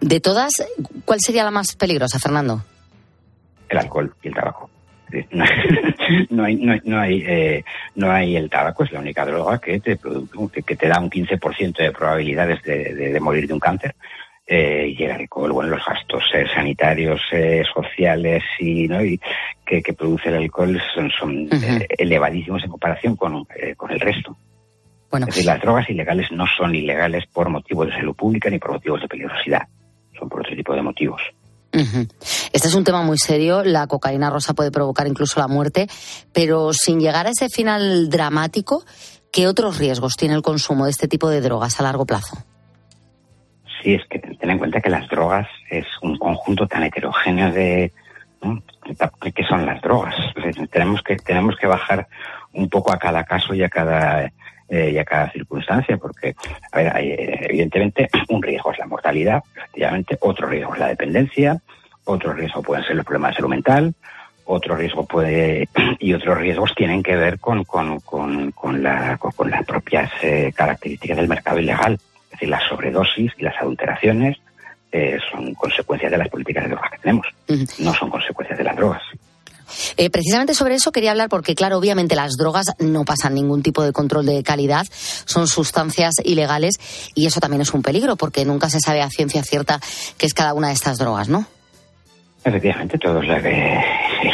De 0.00 0.20
todas, 0.20 0.52
¿cuál 1.04 1.20
sería 1.20 1.44
la 1.44 1.50
más 1.50 1.76
peligrosa, 1.76 2.18
Fernando? 2.18 2.62
El 3.68 3.78
alcohol 3.78 4.14
y 4.22 4.28
el 4.28 4.34
tabaco. 4.34 4.70
No 6.30 6.44
hay, 6.44 6.56
no 6.56 6.72
hay, 6.72 6.80
no 6.84 7.00
hay, 7.00 7.24
eh, 7.26 7.64
no 7.94 8.10
hay 8.10 8.36
el 8.36 8.50
tabaco, 8.50 8.82
es 8.82 8.90
la 8.90 8.98
única 8.98 9.24
droga 9.24 9.60
que 9.60 9.78
te, 9.78 9.96
que 10.66 10.76
te 10.76 10.88
da 10.88 10.98
un 10.98 11.08
15% 11.08 11.76
de 11.76 11.92
probabilidades 11.92 12.60
de, 12.62 12.94
de, 12.94 13.12
de, 13.12 13.20
morir 13.20 13.46
de 13.46 13.54
un 13.54 13.60
cáncer. 13.60 13.94
Eh, 14.44 14.92
y 14.98 15.04
el 15.04 15.12
alcohol, 15.12 15.52
bueno, 15.52 15.70
los 15.70 15.84
gastos 15.84 16.24
eh, 16.34 16.44
sanitarios, 16.52 17.20
eh, 17.30 17.62
sociales 17.72 18.42
y, 18.58 18.88
¿no? 18.88 19.04
y 19.04 19.20
que, 19.64 19.80
que, 19.80 19.92
produce 19.92 20.28
el 20.30 20.36
alcohol 20.36 20.80
son, 20.92 21.10
son 21.10 21.30
uh 21.30 21.48
-huh. 21.50 21.86
elevadísimos 21.96 22.64
en 22.64 22.70
comparación 22.70 23.14
con, 23.14 23.46
eh, 23.54 23.76
con 23.76 23.92
el 23.92 24.00
resto. 24.00 24.36
Bueno. 25.08 25.26
Es 25.28 25.34
decir, 25.34 25.46
las 25.46 25.60
drogas 25.60 25.88
ilegales 25.88 26.32
no 26.32 26.46
son 26.58 26.74
ilegales 26.74 27.26
por 27.26 27.48
motivos 27.48 27.86
de 27.86 27.92
salud 27.92 28.16
pública 28.16 28.50
ni 28.50 28.58
por 28.58 28.72
motivos 28.72 29.00
de 29.00 29.06
peligrosidad 29.06 29.68
por 30.28 30.40
otro 30.40 30.54
tipo 30.54 30.74
de 30.74 30.82
motivos. 30.82 31.20
Uh 31.72 31.78
-huh. 31.78 32.08
Este 32.52 32.68
es 32.68 32.74
un 32.74 32.84
tema 32.84 33.02
muy 33.02 33.18
serio. 33.18 33.62
La 33.62 33.86
cocaína 33.86 34.30
rosa 34.30 34.54
puede 34.54 34.72
provocar 34.72 35.06
incluso 35.06 35.38
la 35.38 35.48
muerte, 35.48 35.86
pero 36.32 36.72
sin 36.72 37.00
llegar 37.00 37.26
a 37.26 37.30
ese 37.30 37.48
final 37.48 38.10
dramático, 38.10 38.84
¿qué 39.32 39.46
otros 39.46 39.78
riesgos 39.78 40.16
tiene 40.16 40.34
el 40.34 40.42
consumo 40.42 40.84
de 40.84 40.90
este 40.90 41.06
tipo 41.06 41.28
de 41.28 41.40
drogas 41.40 41.78
a 41.78 41.84
largo 41.84 42.04
plazo? 42.06 42.38
Sí, 43.82 43.94
es 43.94 44.02
que 44.08 44.18
ten 44.18 44.50
en 44.50 44.58
cuenta 44.58 44.80
que 44.80 44.90
las 44.90 45.08
drogas 45.08 45.46
es 45.70 45.86
un 46.02 46.18
conjunto 46.18 46.66
tan 46.66 46.82
heterogéneo 46.82 47.50
de 47.52 47.92
¿no? 48.42 48.62
qué 49.34 49.44
son 49.44 49.64
las 49.64 49.80
drogas. 49.80 50.14
tenemos 50.70 51.02
que 51.02 51.16
tenemos 51.16 51.56
que 51.56 51.66
bajar 51.66 52.08
un 52.52 52.68
poco 52.68 52.92
a 52.92 52.98
cada 52.98 53.24
caso 53.24 53.54
y 53.54 53.62
a 53.62 53.68
cada 53.68 54.30
eh, 54.70 54.92
y 54.94 54.98
a 54.98 55.04
cada 55.04 55.28
circunstancia, 55.32 55.96
porque, 55.96 56.34
a 56.70 56.76
ver, 56.78 56.96
hay, 56.96 57.14
evidentemente, 57.18 58.08
un 58.28 58.40
riesgo 58.40 58.70
es 58.70 58.78
la 58.78 58.86
mortalidad, 58.86 59.42
efectivamente, 59.56 60.16
otro 60.20 60.46
riesgo 60.46 60.74
es 60.74 60.80
la 60.80 60.86
dependencia, 60.86 61.60
otro 62.04 62.32
riesgo 62.32 62.62
pueden 62.62 62.84
ser 62.84 62.94
los 62.94 63.04
problemas 63.04 63.32
de 63.32 63.36
salud 63.36 63.50
mental, 63.50 63.94
otro 64.44 64.76
riesgo 64.76 65.04
puede, 65.04 65.68
y 65.98 66.12
otros 66.12 66.38
riesgos 66.38 66.72
tienen 66.76 67.02
que 67.02 67.16
ver 67.16 67.40
con, 67.40 67.64
con, 67.64 67.98
con, 68.00 68.52
con, 68.52 68.80
la, 68.80 69.18
las 69.46 69.66
propias 69.66 70.10
eh, 70.22 70.52
características 70.54 71.16
del 71.16 71.28
mercado 71.28 71.58
ilegal, 71.58 71.94
es 71.94 72.30
decir, 72.30 72.48
la 72.48 72.60
sobredosis 72.68 73.32
y 73.38 73.42
las 73.42 73.60
adulteraciones, 73.60 74.38
eh, 74.92 75.18
son 75.32 75.52
consecuencias 75.54 76.12
de 76.12 76.18
las 76.18 76.28
políticas 76.28 76.64
de 76.64 76.70
drogas 76.70 76.90
que 76.92 76.98
tenemos, 76.98 77.26
no 77.80 77.92
son 77.94 78.08
consecuencias 78.08 78.58
de 78.58 78.64
las 78.64 78.76
drogas. 78.76 79.02
Eh, 79.96 80.10
precisamente 80.10 80.54
sobre 80.54 80.74
eso 80.74 80.92
quería 80.92 81.10
hablar 81.10 81.28
porque, 81.28 81.54
claro, 81.54 81.78
obviamente 81.78 82.16
las 82.16 82.36
drogas 82.36 82.66
no 82.78 83.04
pasan 83.04 83.34
ningún 83.34 83.62
tipo 83.62 83.82
de 83.82 83.92
control 83.92 84.26
de 84.26 84.42
calidad, 84.42 84.86
son 85.24 85.46
sustancias 85.46 86.14
ilegales 86.24 86.74
y 87.14 87.26
eso 87.26 87.40
también 87.40 87.62
es 87.62 87.72
un 87.72 87.82
peligro 87.82 88.16
porque 88.16 88.44
nunca 88.44 88.70
se 88.70 88.80
sabe 88.80 89.02
a 89.02 89.10
ciencia 89.10 89.42
cierta 89.42 89.80
qué 90.18 90.26
es 90.26 90.34
cada 90.34 90.54
una 90.54 90.68
de 90.68 90.74
estas 90.74 90.98
drogas, 90.98 91.28
¿no? 91.28 91.46
Efectivamente, 92.44 92.98
todos 92.98 93.26
la 93.26 93.42
que 93.42 93.80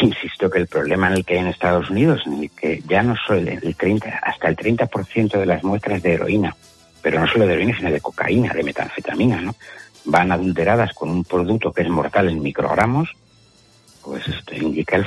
insisto 0.01 0.49
que 0.49 0.59
el 0.59 0.67
problema 0.67 1.07
en 1.07 1.13
el 1.13 1.25
que 1.25 1.33
hay 1.33 1.39
en 1.39 1.47
Estados 1.47 1.89
Unidos, 1.89 2.21
en 2.25 2.43
el 2.43 2.51
que 2.51 2.81
ya 2.87 3.03
no 3.03 3.15
solo 3.15 3.39
el 3.39 3.75
30, 3.75 4.19
hasta 4.23 4.47
el 4.47 4.55
30% 4.55 5.39
de 5.39 5.45
las 5.45 5.63
muestras 5.63 6.01
de 6.01 6.13
heroína, 6.13 6.55
pero 7.01 7.19
no 7.19 7.27
solo 7.27 7.45
de 7.45 7.53
heroína, 7.53 7.77
sino 7.77 7.91
de 7.91 8.01
cocaína, 8.01 8.53
de 8.53 8.63
metanfetamina, 8.63 9.41
¿no? 9.41 9.55
Van 10.05 10.31
adulteradas 10.31 10.93
con 10.93 11.09
un 11.09 11.23
producto 11.23 11.73
que 11.73 11.81
es 11.81 11.89
mortal 11.89 12.29
en 12.29 12.41
microgramos, 12.41 13.09
pues 14.07 14.25
esto 14.25 14.55
indica 14.55 14.95
el 14.95 15.05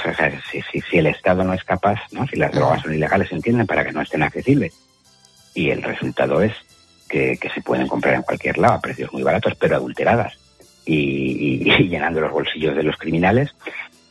si, 0.51 0.61
si, 0.61 0.81
si, 0.83 0.99
el 0.99 1.07
Estado 1.07 1.43
no 1.43 1.55
es 1.55 1.65
capaz, 1.65 1.99
¿no? 2.13 2.27
si 2.27 2.37
las 2.37 2.53
drogas 2.53 2.83
son 2.83 2.93
ilegales, 2.93 3.33
entienden 3.33 3.67
para 3.67 3.83
que 3.83 3.93
no 3.93 4.03
estén 4.03 4.23
accesibles 4.23 4.75
y 5.55 5.71
el 5.71 5.83
resultado 5.83 6.43
es 6.43 6.53
que, 7.09 7.39
se 7.55 7.63
pueden 7.63 7.89
comprar 7.89 8.15
en 8.15 8.23
cualquier 8.23 8.59
lado 8.59 8.75
a 8.75 8.81
precios 8.81 9.11
muy 9.13 9.23
baratos, 9.23 9.55
pero 9.59 9.77
adulteradas 9.77 10.35
y, 10.85 11.65
llenando 11.89 12.21
los 12.21 12.31
bolsillos 12.31 12.77
de 12.77 12.83
los 12.83 12.97
criminales, 12.97 13.51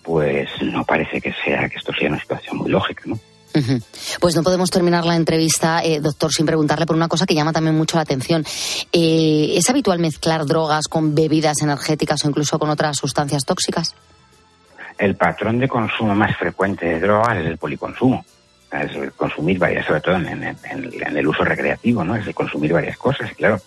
pues 0.02 0.50
no 0.64 0.84
parece 0.84 1.22
que 1.22 1.34
sea 1.46 1.70
que 1.70 1.78
esto 1.78 1.94
sea 1.94 2.10
una 2.10 2.20
situación 2.20 2.58
muy 2.58 2.72
lógica, 2.72 3.04
¿no? 3.06 3.20
Pues 4.20 4.36
no 4.36 4.44
podemos 4.44 4.70
terminar 4.70 5.06
la 5.06 5.16
entrevista, 5.16 5.84
eh, 5.84 6.00
doctor, 6.00 6.32
sin 6.32 6.46
preguntarle 6.46 6.86
por 6.86 6.96
una 6.96 7.08
cosa 7.08 7.26
que 7.26 7.34
llama 7.34 7.52
también 7.52 7.76
mucho 7.76 7.98
la 7.98 8.04
atención. 8.04 8.44
Eh, 8.92 9.54
¿Es 9.56 9.70
habitual 9.70 10.00
mezclar 10.00 10.46
drogas 10.46 10.88
con 10.88 11.16
bebidas 11.16 11.62
energéticas 11.62 12.24
o 12.24 12.28
incluso 12.28 12.58
con 12.60 12.70
otras 12.70 12.98
sustancias 12.98 13.46
tóxicas? 13.46 13.96
El 15.00 15.16
patrón 15.16 15.58
de 15.60 15.68
consumo 15.68 16.14
más 16.14 16.36
frecuente 16.38 16.86
de 16.86 17.00
drogas 17.00 17.38
es 17.38 17.48
el 17.48 17.58
policonsumo 17.58 18.24
es 18.72 19.12
consumir 19.14 19.58
varias, 19.58 19.86
sobre 19.86 20.02
todo 20.02 20.16
en, 20.16 21.18
el 21.18 21.28
uso 21.28 21.44
recreativo, 21.44 22.04
¿no? 22.04 22.16
Es 22.16 22.28
el 22.28 22.36
consumir 22.36 22.74
varias 22.74 22.98
cosas. 22.98 23.32
Claro, 23.34 23.60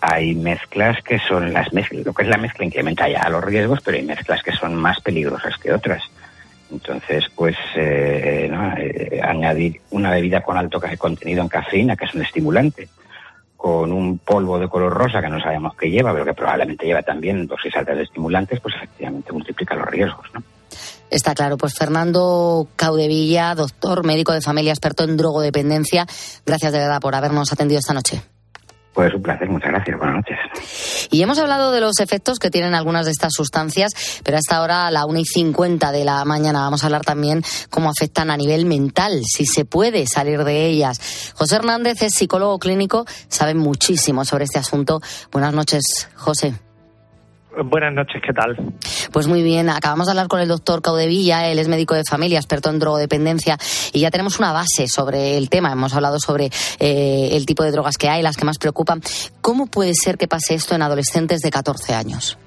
hay 0.00 0.34
mezclas 0.34 1.02
que 1.02 1.18
son 1.18 1.52
las 1.52 1.72
mezclas, 1.72 2.04
lo 2.04 2.14
que 2.14 2.22
es 2.22 2.28
la 2.28 2.38
mezcla 2.38 2.64
incrementa 2.64 3.08
ya 3.08 3.28
los 3.28 3.44
riesgos, 3.44 3.80
pero 3.84 3.96
hay 3.96 4.04
mezclas 4.04 4.42
que 4.42 4.52
son 4.52 4.74
más 4.76 5.00
peligrosas 5.00 5.56
que 5.58 5.72
otras. 5.72 6.02
Entonces, 6.70 7.24
pues, 7.34 7.56
eh, 7.74 8.48
eh, 8.78 9.20
añadir 9.22 9.80
una 9.90 10.12
bebida 10.12 10.40
con 10.40 10.56
alto 10.56 10.80
contenido 10.98 11.42
en 11.42 11.48
cafeína, 11.48 11.96
que 11.96 12.04
es 12.04 12.14
un 12.14 12.22
estimulante, 12.22 12.88
con 13.60 13.92
un 13.92 14.16
polvo 14.16 14.58
de 14.58 14.70
color 14.70 14.90
rosa 14.90 15.20
que 15.20 15.28
no 15.28 15.38
sabemos 15.38 15.76
qué 15.76 15.90
lleva, 15.90 16.12
pero 16.14 16.24
que 16.24 16.32
probablemente 16.32 16.86
lleva 16.86 17.02
también 17.02 17.46
dosis 17.46 17.76
altas 17.76 17.94
de 17.94 18.04
estimulantes, 18.04 18.58
pues 18.58 18.74
efectivamente 18.74 19.32
multiplica 19.32 19.74
los 19.74 19.84
riesgos, 19.84 20.26
¿no? 20.32 20.42
Está 21.10 21.34
claro. 21.34 21.58
Pues 21.58 21.74
Fernando 21.74 22.68
Caudevilla, 22.74 23.54
doctor, 23.54 24.02
médico 24.02 24.32
de 24.32 24.40
familia, 24.40 24.72
experto 24.72 25.04
en 25.04 25.18
drogodependencia, 25.18 26.06
gracias 26.46 26.72
de 26.72 26.78
verdad 26.78 27.02
por 27.02 27.14
habernos 27.14 27.52
atendido 27.52 27.80
esta 27.80 27.92
noche. 27.92 28.22
Pues 28.92 29.14
un 29.14 29.22
placer, 29.22 29.48
muchas 29.48 29.70
gracias, 29.70 29.96
buenas 29.96 30.16
noches. 30.16 30.36
Y 31.10 31.22
hemos 31.22 31.38
hablado 31.38 31.70
de 31.70 31.80
los 31.80 32.00
efectos 32.00 32.38
que 32.38 32.50
tienen 32.50 32.74
algunas 32.74 33.06
de 33.06 33.12
estas 33.12 33.32
sustancias, 33.32 33.92
pero 34.24 34.36
hasta 34.36 34.56
ahora 34.56 34.86
a 34.86 34.90
la 34.90 35.06
1 35.06 35.20
y 35.20 35.24
50 35.24 35.92
de 35.92 36.04
la 36.04 36.24
mañana 36.24 36.60
vamos 36.60 36.82
a 36.82 36.86
hablar 36.86 37.02
también 37.02 37.42
cómo 37.70 37.88
afectan 37.88 38.30
a 38.30 38.36
nivel 38.36 38.66
mental, 38.66 39.22
si 39.24 39.46
se 39.46 39.64
puede 39.64 40.06
salir 40.06 40.42
de 40.44 40.66
ellas. 40.66 41.32
José 41.34 41.56
Hernández 41.56 42.02
es 42.02 42.14
psicólogo 42.14 42.58
clínico, 42.58 43.06
sabe 43.28 43.54
muchísimo 43.54 44.24
sobre 44.24 44.44
este 44.44 44.58
asunto. 44.58 45.00
Buenas 45.30 45.54
noches, 45.54 46.08
José. 46.16 46.69
Buenas 47.56 47.92
noches, 47.92 48.22
¿qué 48.24 48.32
tal? 48.32 48.56
Pues 49.12 49.26
muy 49.26 49.42
bien, 49.42 49.68
acabamos 49.70 50.06
de 50.06 50.12
hablar 50.12 50.28
con 50.28 50.40
el 50.40 50.46
doctor 50.46 50.82
Caudevilla, 50.82 51.48
él 51.48 51.58
es 51.58 51.66
médico 51.66 51.94
de 51.94 52.04
familia, 52.04 52.38
experto 52.38 52.70
en 52.70 52.78
drogodependencia, 52.78 53.58
y 53.92 54.00
ya 54.00 54.10
tenemos 54.10 54.38
una 54.38 54.52
base 54.52 54.86
sobre 54.86 55.36
el 55.36 55.50
tema. 55.50 55.72
Hemos 55.72 55.94
hablado 55.94 56.20
sobre 56.20 56.50
eh, 56.78 57.30
el 57.32 57.46
tipo 57.46 57.64
de 57.64 57.72
drogas 57.72 57.98
que 57.98 58.08
hay, 58.08 58.22
las 58.22 58.36
que 58.36 58.44
más 58.44 58.58
preocupan. 58.58 59.02
¿Cómo 59.40 59.66
puede 59.66 59.94
ser 59.94 60.16
que 60.16 60.28
pase 60.28 60.54
esto 60.54 60.76
en 60.76 60.82
adolescentes 60.82 61.40
de 61.40 61.50
14 61.50 61.94
años? 61.94 62.38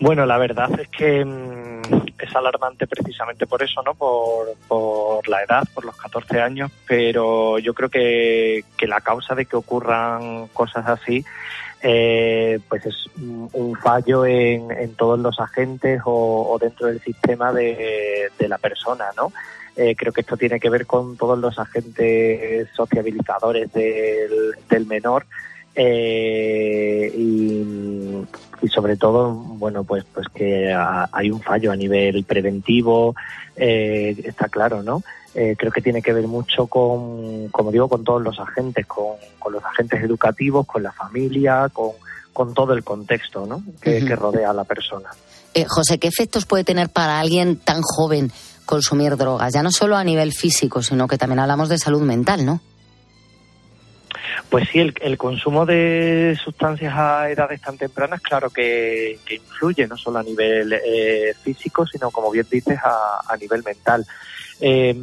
Bueno, 0.00 0.24
la 0.24 0.38
verdad 0.38 0.70
es 0.78 0.88
que 0.88 1.24
mm, 1.24 2.06
es 2.16 2.36
alarmante 2.36 2.86
precisamente 2.86 3.48
por 3.48 3.60
eso, 3.64 3.82
¿no? 3.82 3.94
Por, 3.94 4.54
por, 4.68 5.28
la 5.28 5.42
edad, 5.42 5.64
por 5.74 5.84
los 5.84 5.96
14 5.96 6.40
años, 6.40 6.70
pero 6.86 7.58
yo 7.58 7.74
creo 7.74 7.88
que, 7.88 8.62
que 8.76 8.86
la 8.86 9.00
causa 9.00 9.34
de 9.34 9.46
que 9.46 9.56
ocurran 9.56 10.46
cosas 10.48 10.86
así 10.86 11.24
eh, 11.80 12.58
pues 12.68 12.86
es 12.86 13.06
un 13.16 13.76
fallo 13.76 14.26
en, 14.26 14.94
todos 14.94 15.18
los 15.18 15.38
agentes 15.38 16.00
o, 16.04 16.58
dentro 16.60 16.88
del 16.88 17.00
sistema 17.00 17.52
de, 17.52 18.30
la 18.40 18.58
persona, 18.58 19.06
¿no? 19.16 19.32
Eh, 19.76 19.94
creo 19.96 20.12
que 20.12 20.22
esto 20.22 20.36
tiene 20.36 20.58
que 20.58 20.70
ver 20.70 20.86
con 20.86 21.16
todos 21.16 21.38
los 21.38 21.56
agentes 21.58 22.68
sociabilizadores 22.74 23.72
del, 23.72 24.86
menor 24.86 25.26
eh, 25.76 27.12
y, 27.16 28.68
sobre 28.68 28.96
todo, 28.96 29.30
bueno, 29.32 29.84
pues 29.84 30.04
pues 30.12 30.26
que 30.34 30.74
hay 30.74 31.30
un 31.30 31.40
fallo 31.40 31.70
a 31.70 31.76
nivel 31.76 32.24
preventivo, 32.24 33.14
está 33.54 34.48
claro, 34.48 34.82
¿no? 34.82 35.02
Eh, 35.34 35.54
creo 35.58 35.70
que 35.70 35.82
tiene 35.82 36.00
que 36.00 36.12
ver 36.12 36.26
mucho 36.26 36.66
con, 36.66 37.48
como 37.48 37.70
digo, 37.70 37.88
con 37.88 38.02
todos 38.02 38.22
los 38.22 38.38
agentes, 38.40 38.86
con, 38.86 39.16
los 39.52 39.64
agentes 39.64 40.02
educativos, 40.02 40.66
con 40.66 40.82
la 40.82 40.92
familia, 40.92 41.70
con, 41.72 42.54
todo 42.54 42.72
el 42.72 42.84
contexto 42.84 43.46
¿no? 43.46 43.62
que, 43.80 44.00
rodea 44.14 44.50
a 44.50 44.52
la 44.52 44.64
persona. 44.64 45.10
Eh, 45.54 45.64
José, 45.68 45.98
¿qué 45.98 46.06
efectos 46.06 46.46
puede 46.46 46.62
tener 46.62 46.88
para 46.88 47.18
alguien 47.18 47.56
tan 47.56 47.82
joven 47.82 48.30
consumir 48.64 49.16
drogas? 49.16 49.52
Ya 49.52 49.62
no 49.62 49.72
solo 49.72 49.96
a 49.96 50.04
nivel 50.04 50.32
físico, 50.32 50.82
sino 50.82 51.08
que 51.08 51.18
también 51.18 51.40
hablamos 51.40 51.68
de 51.68 51.78
salud 51.78 52.02
mental, 52.02 52.46
¿no? 52.46 52.60
Pues 54.50 54.68
sí, 54.70 54.78
el, 54.78 55.18
consumo 55.18 55.66
de 55.66 56.38
sustancias 56.42 56.94
a 56.96 57.28
edades 57.28 57.60
tan 57.60 57.76
tempranas, 57.76 58.20
claro 58.20 58.48
que, 58.48 59.18
influye, 59.30 59.86
no 59.86 59.96
solo 59.96 60.20
a 60.20 60.22
nivel 60.22 60.72
eh, 60.72 61.34
físico, 61.42 61.86
sino, 61.86 62.10
como 62.10 62.30
bien 62.30 62.46
dices, 62.50 62.78
a, 62.82 63.20
a 63.28 63.36
nivel 63.36 63.62
mental. 63.62 64.06
Eh, 64.60 64.94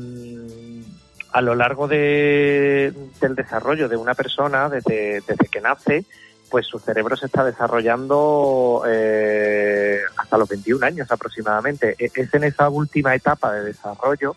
a 1.31 1.41
lo 1.41 1.53
largo 1.53 1.87
de, 1.87 2.93
del 3.19 3.35
desarrollo 3.35 3.89
de 3.89 3.97
una 3.97 4.13
persona, 4.13 4.69
desde, 4.69 5.21
desde 5.27 5.47
que 5.51 5.59
nace, 5.59 6.05
pues 6.49 6.65
su 6.65 6.79
cerebro 6.79 7.17
se 7.17 7.25
está 7.25 7.43
desarrollando 7.43 8.83
eh, 8.87 9.99
hasta 10.15 10.37
los 10.37 10.47
21 10.47 10.85
años 10.85 11.11
aproximadamente. 11.11 11.95
E, 11.99 12.09
es 12.13 12.33
en 12.33 12.45
esa 12.45 12.69
última 12.69 13.13
etapa 13.13 13.51
de 13.51 13.65
desarrollo 13.65 14.33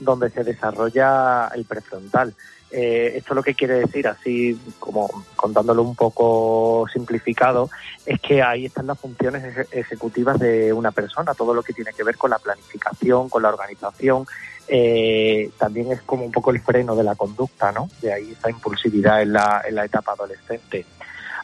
donde 0.00 0.30
se 0.30 0.42
desarrolla 0.42 1.46
el 1.54 1.64
prefrontal. 1.64 2.34
Eh, 2.72 3.18
esto 3.18 3.34
lo 3.34 3.42
que 3.42 3.54
quiere 3.54 3.74
decir, 3.74 4.08
así 4.08 4.58
como 4.80 5.08
contándolo 5.36 5.82
un 5.82 5.94
poco 5.94 6.86
simplificado, 6.92 7.70
es 8.04 8.18
que 8.20 8.42
ahí 8.42 8.64
están 8.66 8.88
las 8.88 8.98
funciones 8.98 9.68
ejecutivas 9.70 10.40
de 10.40 10.72
una 10.72 10.90
persona, 10.90 11.34
todo 11.34 11.54
lo 11.54 11.62
que 11.62 11.74
tiene 11.74 11.92
que 11.92 12.02
ver 12.02 12.16
con 12.16 12.30
la 12.30 12.38
planificación, 12.38 13.28
con 13.28 13.42
la 13.42 13.50
organización, 13.50 14.26
eh, 14.68 15.50
también 15.58 15.92
es 15.92 16.02
como 16.02 16.24
un 16.24 16.32
poco 16.32 16.50
el 16.50 16.60
freno 16.60 16.96
de 16.96 17.04
la 17.04 17.14
conducta, 17.14 17.72
¿no? 17.72 17.88
De 18.00 18.12
ahí 18.12 18.32
esa 18.32 18.50
impulsividad 18.50 19.22
en 19.22 19.32
la, 19.32 19.62
en 19.66 19.74
la 19.74 19.84
etapa 19.84 20.12
adolescente. 20.12 20.84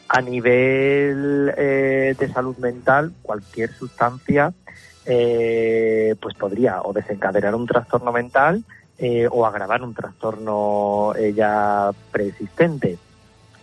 A 0.07 0.21
nivel 0.21 1.53
eh, 1.55 2.15
de 2.17 2.33
salud 2.33 2.57
mental, 2.57 3.13
cualquier 3.21 3.71
sustancia 3.73 4.53
pues 6.19 6.35
podría 6.35 6.83
o 6.83 6.93
desencadenar 6.93 7.55
un 7.55 7.65
trastorno 7.65 8.11
mental 8.11 8.63
eh, 9.01 9.29
o 9.31 9.45
agravar 9.45 9.81
un 9.81 9.93
trastorno 9.93 11.13
eh, 11.15 11.33
ya 11.33 11.89
preexistente. 12.11 12.97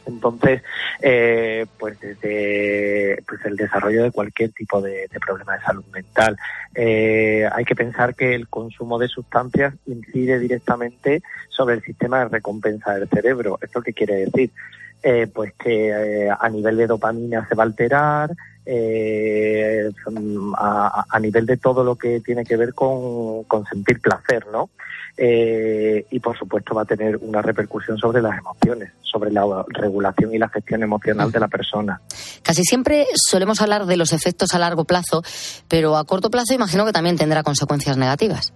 Entonces, 0.06 0.62
eh, 1.02 1.66
pues 1.78 1.98
desde 2.00 3.22
pues 3.26 3.44
el 3.44 3.56
desarrollo 3.56 4.04
de 4.04 4.10
cualquier 4.10 4.52
tipo 4.52 4.80
de, 4.80 5.08
problema 5.24 5.56
de 5.56 5.62
salud 5.62 5.84
mental, 5.92 6.36
hay 6.74 7.64
que 7.64 7.74
pensar 7.74 8.14
que 8.14 8.34
el 8.34 8.48
consumo 8.48 8.98
de 8.98 9.08
sustancias 9.08 9.74
incide 9.86 10.38
directamente 10.38 11.22
sobre 11.48 11.74
el 11.74 11.82
sistema 11.82 12.20
de 12.20 12.28
recompensa 12.28 12.94
del 12.94 13.08
cerebro. 13.08 13.58
¿Esto 13.62 13.82
qué 13.82 13.92
quiere 13.92 14.26
decir? 14.26 14.50
Pues 15.32 15.52
que 15.54 16.28
a 16.30 16.48
nivel 16.48 16.76
de 16.76 16.86
dopamina 16.86 17.46
se 17.48 17.54
va 17.54 17.62
a 17.62 17.66
alterar, 17.66 18.30
a, 20.56 21.18
nivel 21.20 21.46
de 21.46 21.56
todo 21.56 21.84
lo 21.84 21.96
que 21.96 22.20
tiene 22.20 22.44
que 22.44 22.56
ver 22.56 22.74
con, 22.74 23.44
con 23.44 23.64
sentir 23.66 24.00
placer, 24.00 24.46
¿no? 24.50 24.70
Eh, 25.18 26.04
y 26.10 26.20
por 26.20 26.36
supuesto 26.36 26.74
va 26.74 26.82
a 26.82 26.84
tener 26.84 27.16
una 27.16 27.40
repercusión 27.40 27.96
sobre 27.96 28.20
las 28.20 28.38
emociones, 28.38 28.92
sobre 29.00 29.30
la 29.30 29.64
regulación 29.68 30.34
y 30.34 30.38
la 30.38 30.48
gestión 30.48 30.82
emocional 30.82 31.32
de 31.32 31.40
la 31.40 31.48
persona. 31.48 32.02
Casi 32.42 32.64
siempre 32.64 33.06
solemos 33.14 33.62
hablar 33.62 33.86
de 33.86 33.96
los 33.96 34.12
efectos 34.12 34.52
a 34.54 34.58
largo 34.58 34.84
plazo, 34.84 35.22
pero 35.68 35.96
a 35.96 36.04
corto 36.04 36.30
plazo 36.30 36.52
imagino 36.52 36.84
que 36.84 36.92
también 36.92 37.16
tendrá 37.16 37.42
consecuencias 37.42 37.96
negativas. 37.96 38.52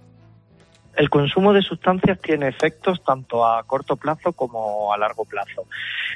El 0.95 1.09
consumo 1.09 1.53
de 1.53 1.61
sustancias 1.61 2.19
tiene 2.19 2.49
efectos 2.49 3.03
tanto 3.03 3.45
a 3.45 3.63
corto 3.63 3.95
plazo 3.95 4.33
como 4.33 4.93
a 4.93 4.97
largo 4.97 5.23
plazo. 5.25 5.65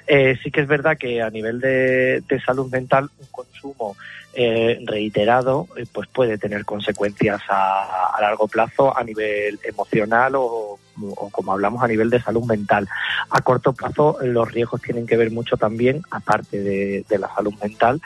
Eh, 0.05 0.38
sí 0.43 0.51
que 0.51 0.61
es 0.61 0.67
verdad 0.67 0.97
que 0.97 1.21
a 1.21 1.29
nivel 1.29 1.59
de, 1.59 2.21
salud 2.45 2.69
mental 2.69 3.09
un 3.17 3.27
consumo 3.31 3.95
eh, 4.33 4.79
reiterado 4.85 5.67
eh, 5.77 5.85
pues 5.91 6.09
puede 6.09 6.38
tener 6.38 6.65
consecuencias 6.65 7.41
a, 7.47 8.17
largo 8.19 8.47
plazo 8.47 8.95
a 8.95 9.03
nivel 9.03 9.59
emocional 9.63 10.33
o, 10.35 10.77
como 11.31 11.53
hablamos 11.53 11.81
a 11.81 11.88
nivel 11.88 12.09
de 12.09 12.21
salud 12.21 12.43
mental. 12.43 12.88
A 13.29 13.41
corto 13.41 13.73
plazo 13.73 14.17
los 14.21 14.51
riesgos 14.51 14.81
tienen 14.81 15.07
que 15.07 15.17
ver 15.17 15.31
mucho 15.31 15.55
también, 15.57 16.01
aparte 16.11 16.61
de, 16.61 17.05
de 17.07 17.17
la 17.17 17.33
salud 17.33 17.53
mental, 17.61 18.01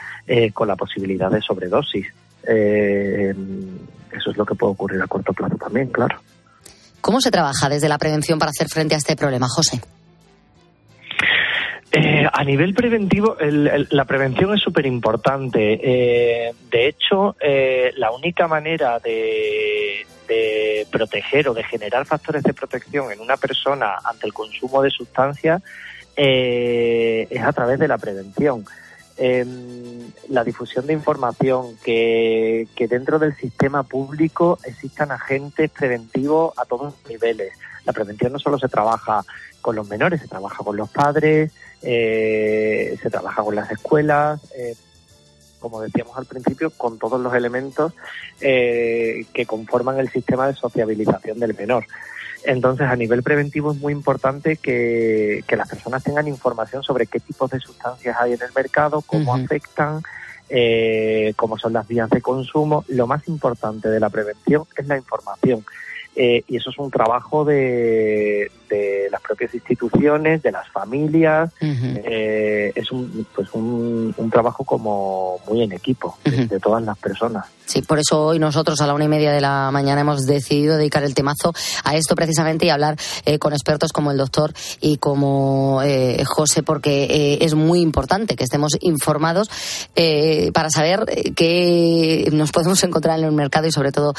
con 0.53 0.67
la 0.67 0.75
posibilidad 0.75 1.29
de 1.31 1.41
sobredosis. 1.41 2.07
eso 2.43 4.31
es 4.31 4.37
lo 4.37 4.45
que 4.45 4.55
puede 4.55 4.73
ocurrir 4.73 5.01
a 5.01 5.07
corto 5.07 5.33
plazo 5.33 5.55
también, 5.57 5.87
claro. 5.89 6.19
¿Cómo 7.01 7.21
se 7.21 7.31
trabaja 7.31 7.69
desde 7.69 7.89
la 7.89 7.97
prevención 7.97 8.39
para 8.39 8.51
hacer 8.51 8.67
frente 8.67 8.95
a 8.95 8.97
este 8.97 9.15
problema, 9.15 9.47
José? 9.47 9.81
Eh, 11.91 12.27
a 12.31 12.43
nivel 12.43 12.75
preventivo, 12.75 13.35
la 13.39 14.05
prevención 14.05 14.53
es 14.53 14.61
súper 14.61 14.85
importante. 14.85 15.79
Eh, 15.81 16.53
de 16.69 16.87
hecho, 16.87 17.35
eh, 17.41 17.91
la 17.97 18.11
única 18.11 18.47
manera 18.47 18.99
de, 18.99 20.05
de 20.27 20.87
proteger 20.91 21.49
o 21.49 21.53
de 21.53 21.63
generar 21.63 22.05
factores 22.05 22.43
de 22.43 22.53
protección 22.53 23.11
en 23.11 23.19
una 23.19 23.37
persona 23.37 23.95
ante 24.03 24.27
el 24.27 24.33
consumo 24.33 24.83
de 24.83 24.91
sustancias 24.91 25.63
es 26.15 27.41
a 27.41 27.53
través 27.53 27.79
de 27.79 27.87
la 27.87 27.97
prevención. 27.97 28.65
Em, 29.21 30.13
la 30.29 30.45
difusión 30.45 30.87
de 30.87 30.93
información, 30.93 31.75
que, 31.83 32.69
que 32.73 32.87
dentro 32.87 33.19
del 33.19 33.35
sistema 33.35 33.83
público 33.83 34.57
existan 34.63 35.11
agentes 35.11 35.69
preventivos 35.71 36.57
a 36.57 36.63
todos 36.63 36.93
los 36.93 37.09
niveles. 37.09 37.51
La 37.83 37.91
prevención 37.91 38.31
no 38.31 38.39
solo 38.39 38.57
se 38.57 38.69
trabaja 38.69 39.25
con 39.61 39.75
los 39.75 39.89
menores, 39.89 40.21
se 40.21 40.27
trabaja 40.29 40.63
con 40.63 40.77
los 40.77 40.89
padres, 40.89 41.51
eh, 41.81 42.97
se 43.01 43.09
trabaja 43.09 43.43
con 43.43 43.55
las 43.55 43.69
escuelas, 43.71 44.39
eh, 44.55 44.75
como 45.59 45.81
decíamos 45.81 46.17
al 46.17 46.25
principio, 46.25 46.69
con 46.69 46.97
todos 46.97 47.19
los 47.19 47.33
elementos 47.33 47.91
eh, 48.39 49.25
que 49.33 49.45
conforman 49.45 49.99
el 49.99 50.09
sistema 50.09 50.47
de 50.47 50.55
sociabilización 50.55 51.39
del 51.39 51.55
menor. 51.55 51.85
Entonces, 52.43 52.87
a 52.87 52.95
nivel 52.95 53.23
preventivo 53.23 53.71
es 53.71 53.77
muy 53.79 53.93
importante 53.93 54.57
que, 54.57 55.43
que 55.47 55.55
las 55.55 55.69
personas 55.69 56.03
tengan 56.03 56.27
información 56.27 56.83
sobre 56.83 57.07
qué 57.07 57.19
tipos 57.19 57.51
de 57.51 57.59
sustancias 57.59 58.15
hay 58.19 58.33
en 58.33 58.41
el 58.41 58.49
mercado, 58.55 59.01
cómo 59.01 59.35
afectan, 59.35 60.01
eh, 60.49 61.33
cómo 61.35 61.57
son 61.57 61.73
las 61.73 61.87
vías 61.87 62.09
de 62.09 62.21
consumo. 62.21 62.85
Lo 62.87 63.07
más 63.07 63.27
importante 63.27 63.89
de 63.89 63.99
la 63.99 64.09
prevención 64.09 64.65
es 64.75 64.87
la 64.87 64.97
información. 64.97 65.65
Eh, 66.15 66.43
y 66.47 66.57
eso 66.57 66.69
es 66.69 66.77
un 66.77 66.91
trabajo 66.91 67.45
de, 67.45 68.51
de, 68.69 69.07
las 69.09 69.21
propias 69.21 69.53
instituciones, 69.53 70.41
de 70.41 70.51
las 70.51 70.67
familias. 70.69 71.51
eh, 71.61 72.71
es 72.75 72.91
un, 72.91 73.25
pues 73.33 73.49
un, 73.53 74.13
un, 74.17 74.29
trabajo 74.29 74.63
como 74.63 75.39
muy 75.47 75.63
en 75.63 75.71
equipo 75.71 76.17
de, 76.25 76.45
de 76.47 76.59
todas 76.59 76.83
las 76.83 76.97
personas. 76.97 77.45
Sí, 77.69 77.83
por 77.83 77.99
eso 77.99 78.25
hoy 78.25 78.39
nosotros 78.39 78.81
a 78.81 78.87
la 78.87 78.95
una 78.95 79.03
y 79.03 79.07
media 79.07 79.31
de 79.31 79.41
la 79.41 79.69
mañana 79.69 80.01
hemos 80.01 80.25
decidido 80.25 80.75
dedicar 80.75 81.03
el 81.03 81.13
temazo 81.13 81.53
a 81.83 81.95
esto 81.95 82.15
precisamente 82.15 82.65
y 82.65 82.69
hablar 82.71 82.97
eh, 83.25 83.37
con 83.37 83.53
expertos 83.53 83.93
como 83.93 84.09
el 84.09 84.17
doctor 84.17 84.53
y 84.81 84.97
como 84.97 85.79
eh, 85.83 86.23
José, 86.25 86.63
porque 86.63 87.03
eh, 87.03 87.37
es 87.41 87.53
muy 87.53 87.81
importante 87.81 88.35
que 88.35 88.43
estemos 88.43 88.71
informados 88.81 89.51
eh, 89.95 90.49
para 90.51 90.71
saber 90.71 91.05
qué 91.35 92.27
nos 92.31 92.51
podemos 92.51 92.83
encontrar 92.83 93.19
en 93.19 93.25
el 93.25 93.33
mercado 93.33 93.67
y 93.67 93.71
sobre 93.71 93.91
todo 93.91 94.15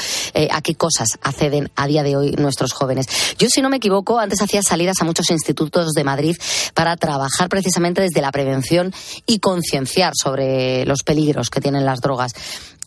a 0.52 0.62
qué 0.62 0.76
cosas 0.76 1.18
acceden 1.20 1.70
a 1.80 1.86
día 1.86 2.02
de 2.02 2.16
hoy 2.16 2.32
nuestros 2.32 2.72
jóvenes. 2.72 3.06
Yo, 3.38 3.48
si 3.48 3.62
no 3.62 3.70
me 3.70 3.78
equivoco, 3.78 4.18
antes 4.18 4.42
hacía 4.42 4.62
salidas 4.62 4.96
a 5.00 5.04
muchos 5.04 5.30
institutos 5.30 5.92
de 5.92 6.04
Madrid 6.04 6.36
para 6.74 6.96
trabajar 6.96 7.48
precisamente 7.48 8.02
desde 8.02 8.20
la 8.20 8.32
prevención 8.32 8.92
y 9.26 9.40
concienciar 9.40 10.12
sobre 10.14 10.84
los 10.84 11.02
peligros 11.02 11.48
que 11.50 11.60
tienen 11.60 11.86
las 11.86 12.00
drogas. 12.00 12.32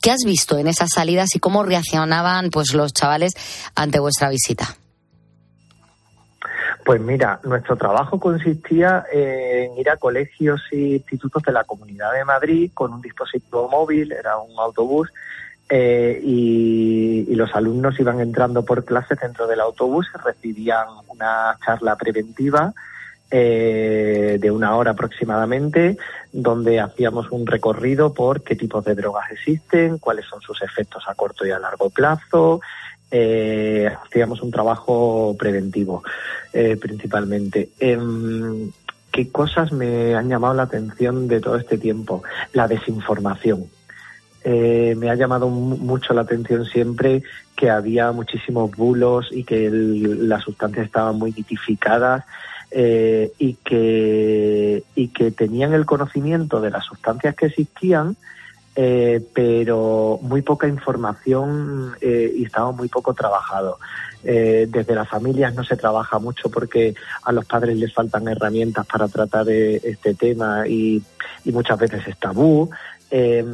¿Qué 0.01 0.11
has 0.11 0.23
visto 0.25 0.57
en 0.57 0.67
esas 0.67 0.89
salidas 0.93 1.35
y 1.35 1.39
cómo 1.39 1.63
reaccionaban 1.63 2.49
pues 2.49 2.73
los 2.73 2.93
chavales 2.93 3.33
ante 3.75 3.99
vuestra 3.99 4.29
visita? 4.29 4.75
Pues 6.85 6.99
mira, 6.99 7.39
nuestro 7.43 7.77
trabajo 7.77 8.19
consistía 8.19 9.05
en 9.11 9.77
ir 9.77 9.89
a 9.89 9.95
colegios 9.95 10.61
e 10.71 10.95
institutos 10.95 11.41
de 11.43 11.53
la 11.53 11.63
Comunidad 11.63 12.11
de 12.13 12.25
Madrid 12.25 12.71
con 12.73 12.93
un 12.93 13.01
dispositivo 13.01 13.69
móvil, 13.69 14.11
era 14.11 14.37
un 14.37 14.59
autobús, 14.59 15.09
eh, 15.69 16.19
y, 16.21 16.82
y, 17.33 17.35
los 17.35 17.55
alumnos 17.55 17.99
iban 17.99 18.19
entrando 18.19 18.63
por 18.63 18.85
clases 18.85 19.19
dentro 19.19 19.47
del 19.47 19.59
autobús, 19.59 20.07
recibían 20.23 20.87
una 21.07 21.57
charla 21.65 21.95
preventiva 21.95 22.73
eh, 23.35 24.37
de 24.39 24.51
una 24.51 24.75
hora 24.75 24.91
aproximadamente, 24.91 25.97
donde 26.31 26.79
hacíamos 26.79 27.31
un 27.31 27.47
recorrido 27.47 28.13
por 28.13 28.43
qué 28.43 28.55
tipos 28.55 28.85
de 28.85 28.93
drogas 28.93 29.31
existen, 29.31 29.97
cuáles 29.97 30.25
son 30.25 30.39
sus 30.41 30.61
efectos 30.61 31.03
a 31.07 31.15
corto 31.15 31.43
y 31.45 31.49
a 31.49 31.57
largo 31.57 31.89
plazo. 31.89 32.61
Eh, 33.09 33.91
hacíamos 34.05 34.41
un 34.43 34.51
trabajo 34.51 35.35
preventivo 35.37 36.03
eh, 36.53 36.77
principalmente. 36.79 37.69
¿Qué 39.11 39.31
cosas 39.31 39.71
me 39.71 40.15
han 40.15 40.29
llamado 40.29 40.53
la 40.53 40.63
atención 40.63 41.27
de 41.27 41.39
todo 41.39 41.55
este 41.55 41.77
tiempo? 41.77 42.23
La 42.53 42.67
desinformación. 42.67 43.65
Eh, 44.43 44.95
me 44.97 45.09
ha 45.09 45.15
llamado 45.15 45.47
mucho 45.47 46.13
la 46.13 46.21
atención 46.21 46.65
siempre 46.65 47.23
que 47.55 47.69
había 47.69 48.11
muchísimos 48.11 48.71
bulos 48.71 49.29
y 49.31 49.43
que 49.43 49.67
el, 49.67 50.27
las 50.27 50.43
sustancias 50.43 50.85
estaban 50.85 51.17
muy 51.17 51.31
mitificadas 51.31 52.25
eh, 52.71 53.31
y, 53.37 53.53
que, 53.55 54.83
y 54.95 55.07
que 55.09 55.31
tenían 55.31 55.73
el 55.73 55.85
conocimiento 55.85 56.59
de 56.59 56.71
las 56.71 56.83
sustancias 56.83 57.35
que 57.35 57.45
existían, 57.45 58.17
eh, 58.75 59.23
pero 59.35 60.17
muy 60.23 60.41
poca 60.41 60.67
información 60.67 61.95
eh, 62.01 62.33
y 62.35 62.45
estaba 62.45 62.71
muy 62.71 62.87
poco 62.87 63.13
trabajado. 63.13 63.77
Eh, 64.23 64.67
desde 64.69 64.95
las 64.95 65.07
familias 65.07 65.53
no 65.53 65.63
se 65.63 65.75
trabaja 65.75 66.17
mucho 66.17 66.49
porque 66.49 66.95
a 67.23 67.31
los 67.31 67.45
padres 67.45 67.77
les 67.77 67.93
faltan 67.93 68.27
herramientas 68.27 68.85
para 68.87 69.07
tratar 69.07 69.47
este 69.49 70.15
tema 70.15 70.65
y, 70.67 71.03
y 71.45 71.51
muchas 71.51 71.77
veces 71.77 72.07
es 72.07 72.17
tabú. 72.17 72.69
Eh, 73.15 73.45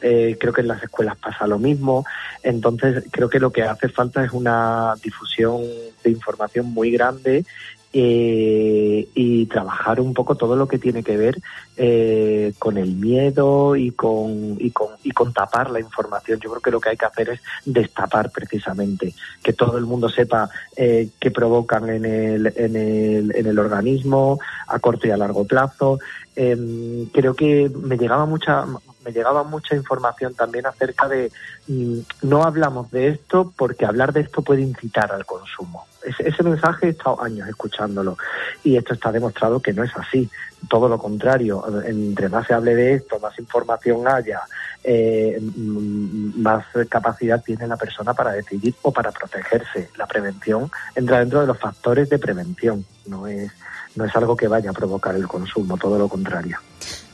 eh, 0.00 0.38
creo 0.40 0.54
que 0.54 0.62
en 0.62 0.68
las 0.68 0.82
escuelas 0.82 1.18
pasa 1.18 1.46
lo 1.46 1.58
mismo. 1.58 2.06
Entonces, 2.42 3.04
creo 3.10 3.28
que 3.28 3.40
lo 3.40 3.52
que 3.52 3.62
hace 3.62 3.90
falta 3.90 4.24
es 4.24 4.32
una 4.32 4.94
difusión 5.02 5.60
de 6.02 6.10
información 6.10 6.64
muy 6.64 6.90
grande 6.90 7.44
eh, 7.92 9.06
y 9.14 9.46
trabajar 9.46 10.00
un 10.00 10.14
poco 10.14 10.36
todo 10.36 10.56
lo 10.56 10.66
que 10.66 10.78
tiene 10.78 11.02
que 11.02 11.18
ver 11.18 11.38
eh, 11.80 12.54
con 12.58 12.76
el 12.76 12.96
miedo 12.96 13.76
y 13.76 13.92
con, 13.92 14.56
y, 14.58 14.72
con, 14.72 14.88
y 15.04 15.12
con 15.12 15.32
tapar 15.32 15.70
la 15.70 15.78
información. 15.78 16.40
Yo 16.40 16.50
creo 16.50 16.60
que 16.60 16.70
lo 16.72 16.80
que 16.80 16.88
hay 16.90 16.96
que 16.96 17.06
hacer 17.06 17.30
es 17.30 17.40
destapar 17.64 18.30
precisamente, 18.30 19.14
que 19.42 19.52
todo 19.52 19.78
el 19.78 19.84
mundo 19.84 20.08
sepa 20.08 20.50
eh, 20.76 21.10
qué 21.20 21.30
provocan 21.30 21.88
en 21.88 22.04
el, 22.04 22.52
en, 22.56 22.74
el, 22.74 23.36
en 23.36 23.46
el 23.46 23.58
organismo 23.58 24.40
a 24.66 24.78
corto 24.80 25.06
y 25.06 25.12
a 25.12 25.16
largo 25.16 25.44
plazo. 25.44 26.00
Eh, 26.34 27.06
creo 27.12 27.34
que 27.34 27.70
me 27.70 27.96
llegaba 27.96 28.26
mucha 28.26 28.64
me 29.04 29.12
llegaba 29.12 29.42
mucha 29.42 29.74
información 29.74 30.34
también 30.34 30.66
acerca 30.66 31.08
de 31.08 31.32
mm, 31.66 31.98
no 32.22 32.42
hablamos 32.42 32.90
de 32.90 33.08
esto 33.08 33.52
porque 33.56 33.86
hablar 33.86 34.12
de 34.12 34.20
esto 34.20 34.42
puede 34.42 34.60
incitar 34.60 35.12
al 35.12 35.24
consumo. 35.24 35.86
Ese, 36.02 36.42
mensaje 36.42 36.86
he 36.86 36.90
estado 36.90 37.22
años 37.22 37.48
escuchándolo 37.48 38.16
y 38.62 38.76
esto 38.76 38.94
está 38.94 39.10
demostrado 39.10 39.60
que 39.60 39.72
no 39.72 39.82
es 39.82 39.90
así. 39.96 40.28
Todo 40.68 40.88
lo 40.88 40.98
contrario, 40.98 41.64
entre 41.84 42.28
más 42.28 42.46
se 42.46 42.54
hable 42.54 42.74
de 42.74 42.94
esto, 42.94 43.18
más 43.20 43.38
información 43.38 44.08
haya, 44.08 44.40
eh, 44.82 45.38
más 45.40 46.64
capacidad 46.88 47.42
tiene 47.42 47.66
la 47.66 47.76
persona 47.76 48.14
para 48.14 48.32
decidir 48.32 48.74
o 48.82 48.92
para 48.92 49.12
protegerse. 49.12 49.90
La 49.96 50.06
prevención 50.06 50.70
entra 50.94 51.20
dentro 51.20 51.40
de 51.40 51.46
los 51.46 51.58
factores 51.58 52.08
de 52.08 52.18
prevención, 52.18 52.84
no 53.06 53.26
es, 53.26 53.52
no 53.94 54.04
es 54.04 54.16
algo 54.16 54.36
que 54.36 54.48
vaya 54.48 54.70
a 54.70 54.74
provocar 54.74 55.14
el 55.14 55.28
consumo, 55.28 55.76
todo 55.76 55.98
lo 55.98 56.08
contrario. 56.08 56.58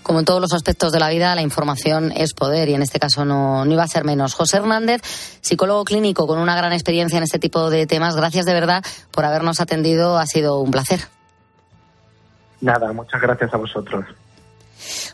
Como 0.05 0.19
en 0.19 0.27
todos 0.27 0.41
los 0.41 0.53
aspectos 0.53 0.93
de 0.93 1.01
la 1.01 1.09
vida, 1.09 1.35
la 1.35 1.41
información 1.41 2.13
es 2.13 2.35
poder 2.35 2.69
y 2.69 2.75
en 2.75 2.83
este 2.83 2.99
caso 2.99 3.25
no, 3.25 3.65
no, 3.65 3.73
iba 3.73 3.83
a 3.83 3.89
ser 3.89 4.05
menos. 4.05 4.35
José 4.35 4.59
Hernández, 4.59 5.01
psicólogo 5.41 5.85
clínico 5.85 6.27
con 6.27 6.39
una 6.39 6.55
gran 6.55 6.75
experiencia 6.75 7.17
en 7.17 7.25
este 7.25 7.39
tipo 7.39 7.71
de 7.71 7.87
temas, 7.87 8.15
gracias 8.15 8.45
de 8.45 8.53
verdad 8.53 8.85
por 9.11 9.25
habernos 9.25 9.61
atendido. 9.61 10.19
Ha 10.19 10.27
sido 10.27 10.61
un 10.61 10.71
placer. 10.71 11.14
Nada, 12.65 12.95
muchas 12.95 13.21
gracias 13.21 13.53
a 13.53 13.59
vosotros. 13.59 14.07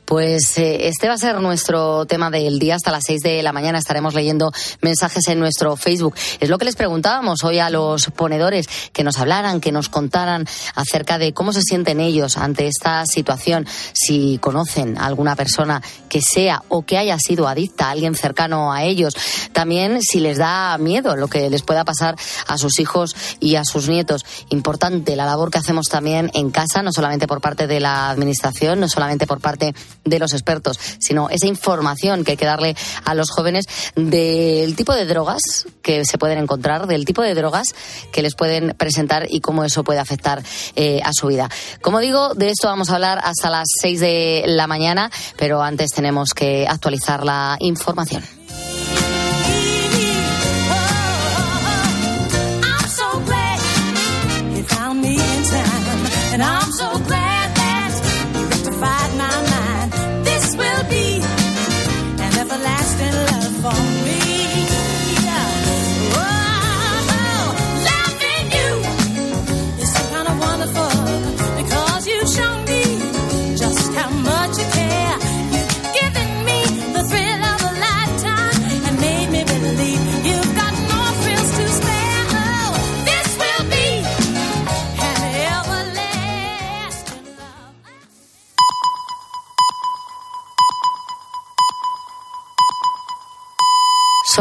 Pues 0.05 0.59
eh, 0.59 0.89
este 0.89 1.09
va 1.09 1.15
a 1.15 1.19
ser 1.19 1.41
nuestro 1.41 2.05
tema 2.07 2.31
del 2.31 2.59
día 2.59 2.75
hasta 2.75 2.91
las 2.91 3.05
6 3.07 3.21
de 3.21 3.43
la 3.43 3.53
mañana. 3.53 3.79
Estaremos 3.79 4.15
leyendo 4.15 4.53
mensajes 4.81 5.29
en 5.29 5.39
nuestro 5.39 5.77
Facebook. 5.77 6.15
Es 6.41 6.49
lo 6.49 6.59
que 6.59 6.65
les 6.65 6.77
preguntábamos 6.77 7.45
hoy 7.45 7.59
a 7.59 7.71
los 7.71 8.07
ponedores, 8.17 8.67
que 8.93 9.05
nos 9.05 9.19
hablaran, 9.19 9.61
que 9.61 9.73
nos 9.73 9.89
contaran 9.89 10.47
acerca 10.75 11.19
de 11.19 11.33
cómo 11.33 11.53
se 11.53 11.63
sienten 11.63 12.01
ellos 12.01 12.37
ante 12.37 12.67
esta 12.67 13.07
situación, 13.07 13.67
si 13.93 14.39
conocen 14.39 14.99
a 14.99 15.07
alguna 15.07 15.37
persona 15.37 15.83
que 16.09 16.21
sea 16.23 16.63
o 16.69 16.83
que 16.83 16.99
haya 16.99 17.19
sido 17.19 17.47
adicta 17.47 17.91
alguien 17.91 18.15
cercano 18.15 18.73
a 18.73 18.83
ellos. 18.85 19.15
También 19.53 20.03
si 20.03 20.21
les 20.21 20.39
da 20.39 20.77
miedo 20.79 21.17
lo 21.17 21.29
que 21.29 21.51
les 21.51 21.63
pueda 21.63 21.85
pasar 21.85 22.17
a 22.47 22.59
sus 22.59 22.81
hijos 22.81 23.15
y 23.39 23.57
a 23.57 23.65
sus 23.65 23.89
nietos. 23.89 24.25
Importante 24.49 25.15
la 25.17 25.27
labor 25.27 25.51
que 25.51 25.59
hacemos 25.59 25.87
también 25.87 26.31
en 26.35 26.51
casa, 26.51 26.83
no 26.83 26.93
solamente 26.93 27.27
por 27.27 27.41
parte 27.41 27.67
de 27.67 27.81
la 27.81 28.11
administración, 28.11 28.81
no 28.81 28.89
solamente 28.89 29.27
por 29.27 29.41
parte 29.41 29.50
de 29.59 30.19
los 30.19 30.33
expertos, 30.33 30.79
sino 30.99 31.29
esa 31.31 31.47
información 31.47 32.25
que 32.25 32.33
hay 32.33 32.37
que 32.37 32.47
darle 32.47 32.77
a 33.05 33.15
los 33.15 33.31
jóvenes 33.31 33.67
del 33.97 34.77
tipo 34.77 34.95
de 34.95 35.07
drogas 35.07 35.67
que 35.83 36.05
se 36.05 36.19
pueden 36.19 36.39
encontrar, 36.39 36.87
del 36.87 37.05
tipo 37.05 37.23
de 37.23 37.35
drogas 37.35 37.75
que 38.13 38.23
les 38.23 38.35
pueden 38.35 38.75
presentar 38.77 39.27
y 39.29 39.41
cómo 39.41 39.65
eso 39.65 39.85
puede 39.85 40.01
afectar 40.01 40.43
eh, 40.77 41.01
a 41.05 41.13
su 41.13 41.29
vida. 41.29 41.49
Como 41.81 42.01
digo, 42.01 42.35
de 42.35 42.51
esto 42.51 42.69
vamos 42.69 42.91
a 42.91 42.95
hablar 42.95 43.21
hasta 43.23 43.51
las 43.51 43.69
6 43.81 44.01
de 44.01 44.45
la 44.47 44.67
mañana, 44.67 45.11
pero 45.37 45.63
antes 45.63 45.91
tenemos 45.91 46.31
que 46.35 46.67
actualizar 46.69 47.25
la 47.25 47.57
información. 47.61 48.40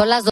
Son 0.00 0.08
las 0.08 0.18